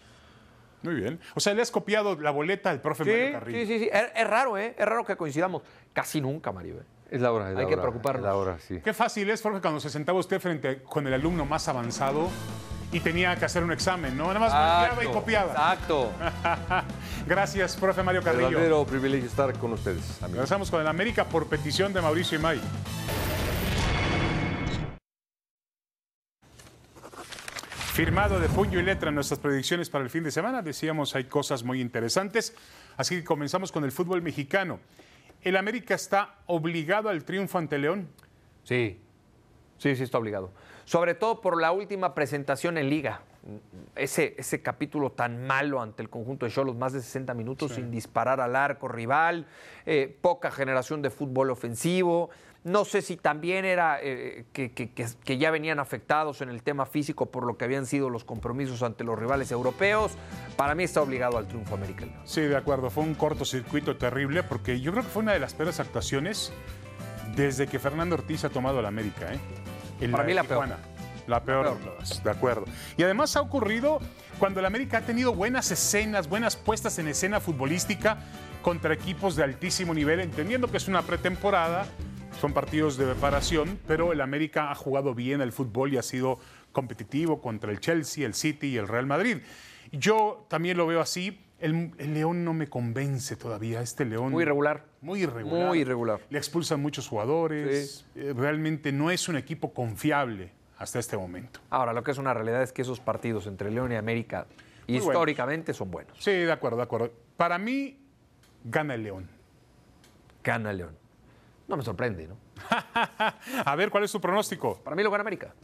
[0.82, 1.20] Muy bien.
[1.34, 3.58] O sea, le has copiado la boleta al profe Mario Carrillo.
[3.58, 3.90] sí, sí, sí.
[3.92, 4.74] Es, es raro, ¿eh?
[4.78, 5.60] Es raro que coincidamos.
[5.92, 6.76] Casi nunca, Mario.
[7.10, 8.20] Es la hora, es la Hay que hora, preocuparnos.
[8.20, 8.80] es la hora, sí.
[8.82, 12.28] Qué fácil es, profe, cuando se sentaba usted frente con el alumno más avanzado
[12.92, 14.32] y tenía que hacer un examen, ¿no?
[14.32, 15.50] Nada más volteaba y copiaba.
[15.50, 16.12] Exacto.
[17.26, 18.48] Gracias, profe Mario Carrillo.
[18.50, 20.32] Verdadero privilegio estar con ustedes, amigos.
[20.32, 22.60] Regresamos con el América por petición de Mauricio Imay.
[27.92, 30.62] Firmado de puño y letra nuestras predicciones para el fin de semana.
[30.62, 32.54] Decíamos, hay cosas muy interesantes.
[32.96, 34.78] Así que comenzamos con el fútbol mexicano.
[35.42, 38.08] El América está obligado al triunfo ante León.
[38.62, 39.00] Sí,
[39.78, 40.52] sí, sí está obligado.
[40.84, 43.22] Sobre todo por la última presentación en Liga.
[43.96, 47.90] Ese, ese capítulo tan malo ante el conjunto de Cholos, más de 60 minutos sin
[47.90, 49.46] disparar al arco rival,
[49.86, 52.28] eh, poca generación de fútbol ofensivo.
[52.62, 57.26] No sé si también era eh, que, que- ya venían afectados en el tema físico
[57.30, 60.12] por lo que habían sido los compromisos ante los rivales europeos.
[60.56, 62.12] Para mí está obligado al triunfo americano.
[62.24, 62.90] Sí, de acuerdo.
[62.90, 66.52] Fue un cortocircuito terrible porque yo creo que fue una de las peores actuaciones
[67.34, 69.32] desde que Fernando Ortiz ha tomado la América.
[69.32, 70.08] ¿eh?
[70.10, 70.64] Para mí la peor.
[70.64, 70.82] Tijuana.
[71.26, 72.64] La peor de todas, de acuerdo.
[72.96, 74.00] Y además ha ocurrido
[74.38, 78.18] cuando el América ha tenido buenas escenas, buenas puestas en escena futbolística
[78.62, 81.86] contra equipos de altísimo nivel, entendiendo que es una pretemporada,
[82.40, 86.38] son partidos de preparación, pero el América ha jugado bien el fútbol y ha sido
[86.72, 89.38] competitivo contra el Chelsea, el City y el Real Madrid.
[89.92, 91.38] Yo también lo veo así.
[91.58, 93.82] El, el León no me convence todavía.
[93.82, 94.32] Este León.
[94.32, 94.86] Muy irregular.
[95.02, 95.66] Muy irregular.
[95.66, 96.20] Muy irregular.
[96.30, 98.06] Le expulsan muchos jugadores.
[98.14, 101.60] Eh, Realmente no es un equipo confiable hasta este momento.
[101.68, 104.46] Ahora, lo que es una realidad es que esos partidos entre León y América
[104.86, 106.16] históricamente son buenos.
[106.18, 107.12] Sí, de acuerdo, de acuerdo.
[107.36, 107.98] Para mí,
[108.64, 109.28] gana el León.
[110.42, 110.99] Gana León.
[111.70, 112.36] No me sorprende, ¿no?
[113.64, 114.80] A ver, ¿cuál es su pronóstico?
[114.82, 115.54] Para mí lo gana América.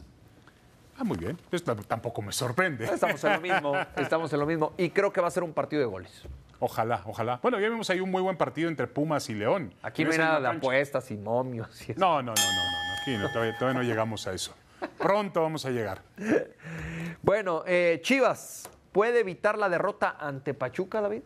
[0.97, 1.37] Ah, muy bien.
[1.49, 2.85] Pues tampoco me sorprende.
[2.85, 4.71] Estamos en lo mismo, estamos en lo mismo.
[4.77, 6.23] Y creo que va a ser un partido de goles.
[6.59, 7.39] Ojalá, ojalá.
[7.43, 9.73] Bueno, ya vimos ahí un muy buen partido entre Pumas y León.
[9.83, 11.87] Aquí no hay nada de apuestas y momios.
[11.87, 11.99] y eso.
[11.99, 12.61] No, no, no, no, no.
[12.61, 13.01] no.
[13.01, 14.55] Aquí no, todavía, todavía no llegamos a eso.
[14.97, 16.01] Pronto vamos a llegar.
[17.23, 21.23] Bueno, eh, Chivas, ¿puede evitar la derrota ante Pachuca, David?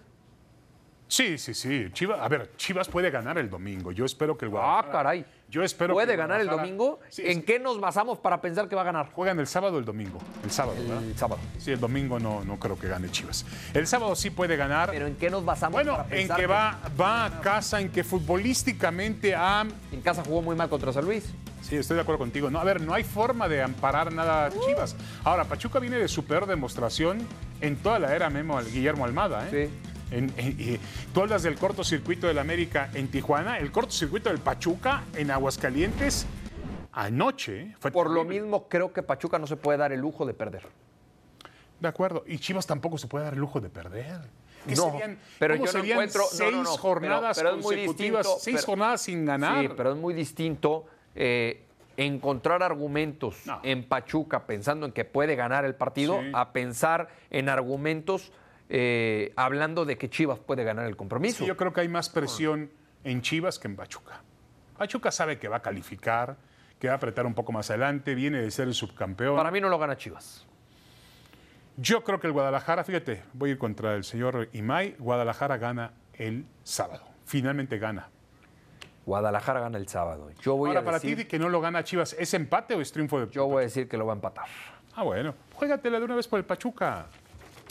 [1.12, 1.88] Sí, sí, sí.
[1.92, 3.92] Chivas, a ver, Chivas puede ganar el domingo.
[3.92, 4.92] Yo espero que el Ah, Guadalajara.
[4.94, 5.26] caray.
[5.50, 7.02] Yo espero ¿Puede que ganar el domingo?
[7.10, 7.44] Sí, ¿En sí.
[7.44, 9.12] qué nos basamos para pensar que va a ganar?
[9.12, 10.20] Juegan el sábado o el domingo.
[10.42, 11.04] El sábado, ¿verdad?
[11.04, 11.42] El sábado.
[11.58, 13.46] Sí, el domingo no, no creo que gane Chivas.
[13.74, 14.90] El sábado sí puede ganar.
[14.92, 17.90] Pero ¿en qué nos basamos bueno, para en pensar que va, va a casa, en
[17.92, 19.66] que futbolísticamente ha...
[19.92, 21.26] En casa jugó muy mal contra San Luis.
[21.62, 22.50] Sí, estoy de acuerdo contigo.
[22.50, 24.96] No, a ver, no hay forma de amparar nada a Chivas.
[25.26, 27.20] Ahora, Pachuca viene de su peor demostración
[27.60, 29.48] en toda la era Memo al Guillermo Almada.
[29.50, 29.70] ¿eh?
[29.70, 29.91] Sí.
[30.12, 30.80] En- en-
[31.14, 36.26] tú hablas del cortocircuito del América en Tijuana, el cortocircuito del Pachuca en Aguascalientes
[36.92, 37.76] anoche.
[37.80, 40.64] Fue Por lo mismo, creo que Pachuca no se puede dar el lujo de perder.
[41.80, 42.24] De acuerdo.
[42.28, 44.20] Y Chivas tampoco se puede dar el lujo de perder.
[44.68, 48.20] ¿Qué No, serían, pero yo no serían encuentro- seis no, no, jornadas pero- pero consecutivas,
[48.28, 49.62] distinto, seis pero- jornadas sin ganar?
[49.66, 50.86] Sí, pero es muy distinto
[51.16, 51.66] eh,
[51.98, 56.32] encontrar argumentos en Pachuca pensando en que puede ganar el partido Sí.
[56.34, 58.32] a pensar en argumentos
[58.74, 61.40] eh, hablando de que Chivas puede ganar el compromiso.
[61.40, 62.72] Sí, yo creo que hay más presión
[63.04, 64.22] en Chivas que en Pachuca.
[64.78, 66.38] Pachuca sabe que va a calificar,
[66.80, 69.36] que va a apretar un poco más adelante, viene de ser el subcampeón.
[69.36, 70.48] Para mí no lo gana Chivas.
[71.76, 75.92] Yo creo que el Guadalajara, fíjate, voy a ir contra el señor Imay, Guadalajara gana
[76.14, 77.04] el sábado.
[77.26, 78.08] Finalmente gana.
[79.06, 80.32] Guadalajara gana el sábado.
[80.42, 82.80] Yo voy Ahora, a para decir, ti que no lo gana Chivas, ¿es empate o
[82.80, 84.46] es triunfo de yo voy a decir que lo va a empatar.
[84.96, 87.08] Ah, bueno, juégatela de una vez por el Pachuca.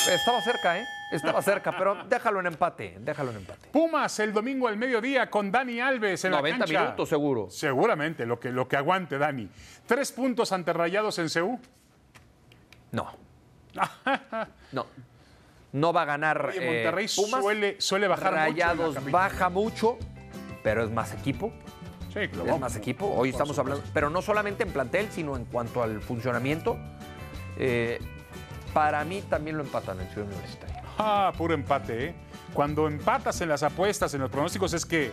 [0.08, 0.84] Estaba cerca, ¿eh?
[1.12, 3.68] Estaba cerca, pero déjalo en empate, déjalo en empate.
[3.68, 6.80] Pumas el domingo al mediodía con Dani Alves en 90 la cancha.
[6.82, 7.50] minutos seguro.
[7.50, 9.48] Seguramente, lo que, lo que aguante Dani.
[9.86, 11.58] Tres puntos ante Rayados en CU.
[12.92, 13.12] No.
[14.72, 14.86] No.
[15.72, 17.40] No va a ganar Oye, eh, Monterrey Pumas.
[17.42, 19.98] suele, suele bajar Rayados baja mucho,
[20.64, 21.52] pero es más equipo.
[22.12, 22.54] Sí, claro.
[22.54, 23.06] Es más equipo.
[23.06, 26.76] Hoy estamos hablando, pero no solamente en plantel, sino en cuanto al funcionamiento.
[27.56, 28.00] Eh,
[28.72, 30.82] para mí también lo empatan en Ciudad Universitaria.
[30.98, 32.14] Ah, puro empate, ¿eh?
[32.52, 35.10] Cuando empatas en las apuestas, en los pronósticos, es que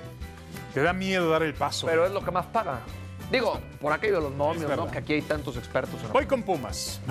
[0.73, 1.87] te da miedo dar el paso.
[1.87, 2.81] Pero es lo que más paga.
[3.31, 4.85] Digo, por aquello de los momios, verdad.
[4.85, 4.91] ¿no?
[4.91, 6.01] Que aquí hay tantos expertos.
[6.03, 7.01] en Voy con Pumas.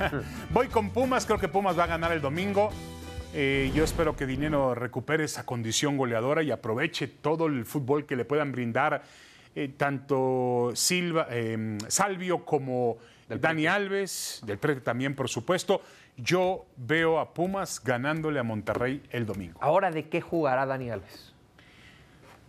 [0.50, 2.70] Voy con Pumas, creo que Pumas va a ganar el domingo.
[3.34, 8.16] Eh, yo espero que Dinero recupere esa condición goleadora y aproveche todo el fútbol que
[8.16, 9.02] le puedan brindar
[9.54, 12.96] eh, tanto Silva, eh, Salvio como
[13.28, 15.82] Dani Alves, del Prete también, por supuesto.
[16.16, 19.58] Yo veo a Pumas ganándole a Monterrey el domingo.
[19.60, 21.34] Ahora, ¿de qué jugará Dani Alves?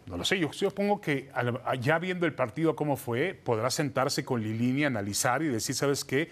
[0.05, 1.29] No lo sé, yo supongo que
[1.81, 6.29] ya viendo el partido cómo fue, podrá sentarse con Lilini, analizar y decir, ¿sabes qué?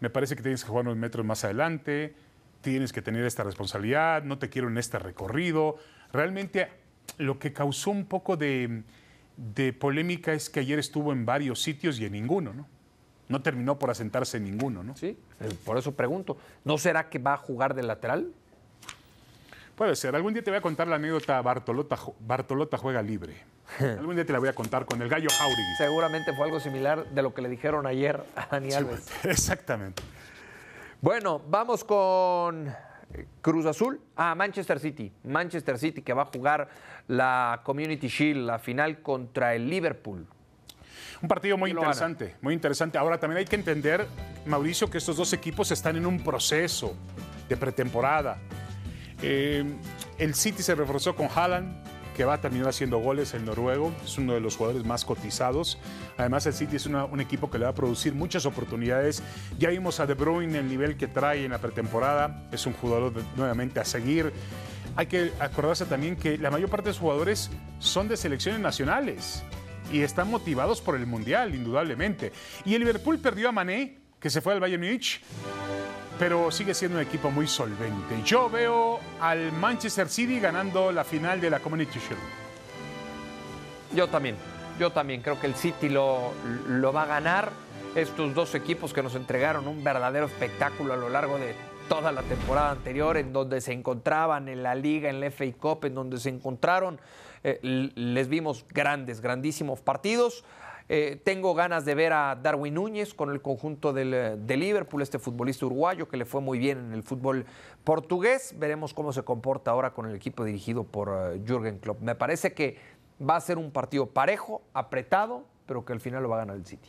[0.00, 2.16] Me parece que tienes que jugar unos metros más adelante,
[2.62, 5.76] tienes que tener esta responsabilidad, no te quiero en este recorrido.
[6.12, 6.68] Realmente
[7.18, 8.82] lo que causó un poco de,
[9.36, 12.66] de polémica es que ayer estuvo en varios sitios y en ninguno, ¿no?
[13.32, 14.94] No terminó por asentarse en ninguno, ¿no?
[14.94, 16.36] Sí, eh, por eso pregunto.
[16.64, 18.30] ¿No será que va a jugar de lateral?
[19.74, 20.14] Puede ser.
[20.14, 23.34] Algún día te voy a contar la anécdota Bartolota, Bartolota juega libre.
[23.80, 25.76] Algún día te la voy a contar con el gallo Jauregui.
[25.78, 29.08] Seguramente fue algo similar de lo que le dijeron ayer a Dani Alves.
[29.24, 30.02] Exactamente.
[31.00, 33.98] Bueno, vamos con eh, Cruz Azul.
[34.14, 35.10] Ah, Manchester City.
[35.24, 36.68] Manchester City que va a jugar
[37.08, 40.26] la Community Shield, la final contra el Liverpool.
[41.20, 42.98] Un partido muy interesante, muy interesante.
[42.98, 44.06] Ahora también hay que entender,
[44.46, 46.94] Mauricio, que estos dos equipos están en un proceso
[47.48, 48.38] de pretemporada.
[49.22, 49.64] Eh,
[50.18, 51.82] el City se reforzó con Haaland,
[52.16, 55.78] que va a terminar haciendo goles el noruego, es uno de los jugadores más cotizados.
[56.18, 59.22] Además, el City es una- un equipo que le va a producir muchas oportunidades.
[59.58, 63.14] Ya vimos a De Bruyne el nivel que trae en la pretemporada, es un jugador
[63.14, 64.30] de- nuevamente a seguir.
[64.94, 69.42] Hay que acordarse también que la mayor parte de los jugadores son de selecciones nacionales
[69.92, 72.32] y están motivados por el Mundial, indudablemente.
[72.64, 75.20] Y el Liverpool perdió a Mané, que se fue al Bayern Múnich,
[76.18, 78.22] pero sigue siendo un equipo muy solvente.
[78.24, 82.20] Yo veo al Manchester City ganando la final de la Community Shield.
[83.94, 84.36] Yo también,
[84.78, 86.32] yo también creo que el City lo,
[86.68, 87.50] lo va a ganar.
[87.94, 91.54] Estos dos equipos que nos entregaron un verdadero espectáculo a lo largo de
[91.88, 95.84] toda la temporada anterior, en donde se encontraban en la Liga, en la FA Cup,
[95.84, 96.98] en donde se encontraron,
[97.44, 100.44] eh, les vimos grandes, grandísimos partidos.
[100.88, 105.00] Eh, tengo ganas de ver a Darwin Núñez con el conjunto del, eh, de Liverpool,
[105.00, 107.46] este futbolista uruguayo que le fue muy bien en el fútbol
[107.84, 108.54] portugués.
[108.58, 112.00] Veremos cómo se comporta ahora con el equipo dirigido por Jürgen Klopp.
[112.00, 112.76] Me parece que
[113.20, 116.56] va a ser un partido parejo, apretado, pero que al final lo va a ganar
[116.56, 116.88] el City.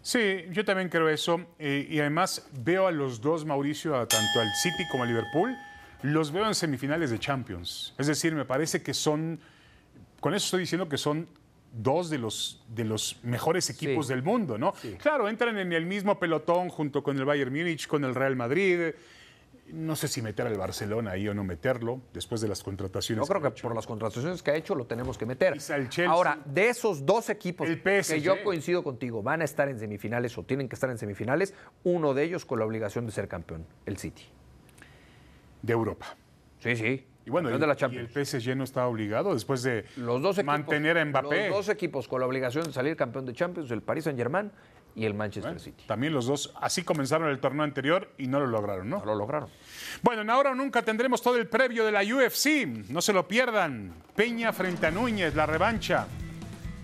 [0.00, 1.40] Sí, yo también creo eso.
[1.60, 5.56] y además veo a los dos, Mauricio, tanto al City como al Liverpool,
[6.02, 7.94] los veo en semifinales de Champions.
[7.98, 9.40] Es decir, me parece que son,
[10.22, 11.26] con eso estoy diciendo que son
[11.74, 14.12] dos de los, de los mejores equipos Sí.
[14.14, 14.72] del mundo, ¿no?
[15.02, 18.92] Claro, entran en el mismo pelotón junto con el Bayern Múnich, con el Real Madrid.
[19.72, 23.26] No sé si meter al Barcelona ahí o no meterlo, después de las contrataciones.
[23.26, 25.56] Yo creo que por las contrataciones que ha hecho lo tenemos que meter.
[26.06, 30.36] Ahora, de esos dos equipos El que yo coincido contigo, van a estar en semifinales
[30.38, 31.54] o tienen que estar en semifinales,
[31.84, 34.24] uno de ellos con la obligación de ser campeón, el City.
[35.62, 36.16] de Europa.
[36.58, 37.06] Sí, sí.
[37.24, 40.38] Y bueno, y, de la y el PSG no está obligado después de Los dos
[40.38, 41.48] equipos, mantener a Mbappé.
[41.48, 44.50] Los dos equipos con la obligación de salir campeón de Champions, el Paris Saint-Germain
[44.94, 45.84] y el Manchester City.
[45.86, 48.98] También los dos así comenzaron el torneo anterior y no lo lograron, ¿no?
[48.98, 49.48] No lo lograron.
[50.02, 52.66] Bueno, en ahora o nunca tendremos todo el previo de la UFC.
[52.90, 53.94] No se lo pierdan.
[54.14, 56.06] Peña frente a Núñez, la revancha.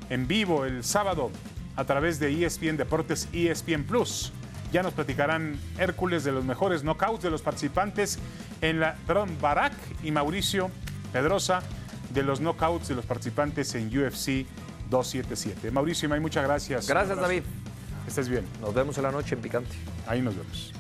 [0.09, 1.31] En vivo el sábado
[1.77, 4.33] a través de ESPN Deportes ESPN Plus.
[4.73, 8.19] Ya nos platicarán Hércules de los mejores knockouts de los participantes
[8.61, 8.97] en la.
[9.07, 10.71] Perdón, Barak y Mauricio
[11.13, 11.63] Pedrosa
[12.11, 14.47] de los knockouts de los participantes en UFC
[14.91, 15.71] 277.
[15.71, 16.87] Mauricio y May, muchas gracias.
[16.89, 17.19] Gracias.
[17.19, 17.43] David.
[18.07, 18.45] estés bien.
[18.61, 19.75] Nos vemos en la noche en Picante.
[20.07, 20.73] Ahí nos vemos.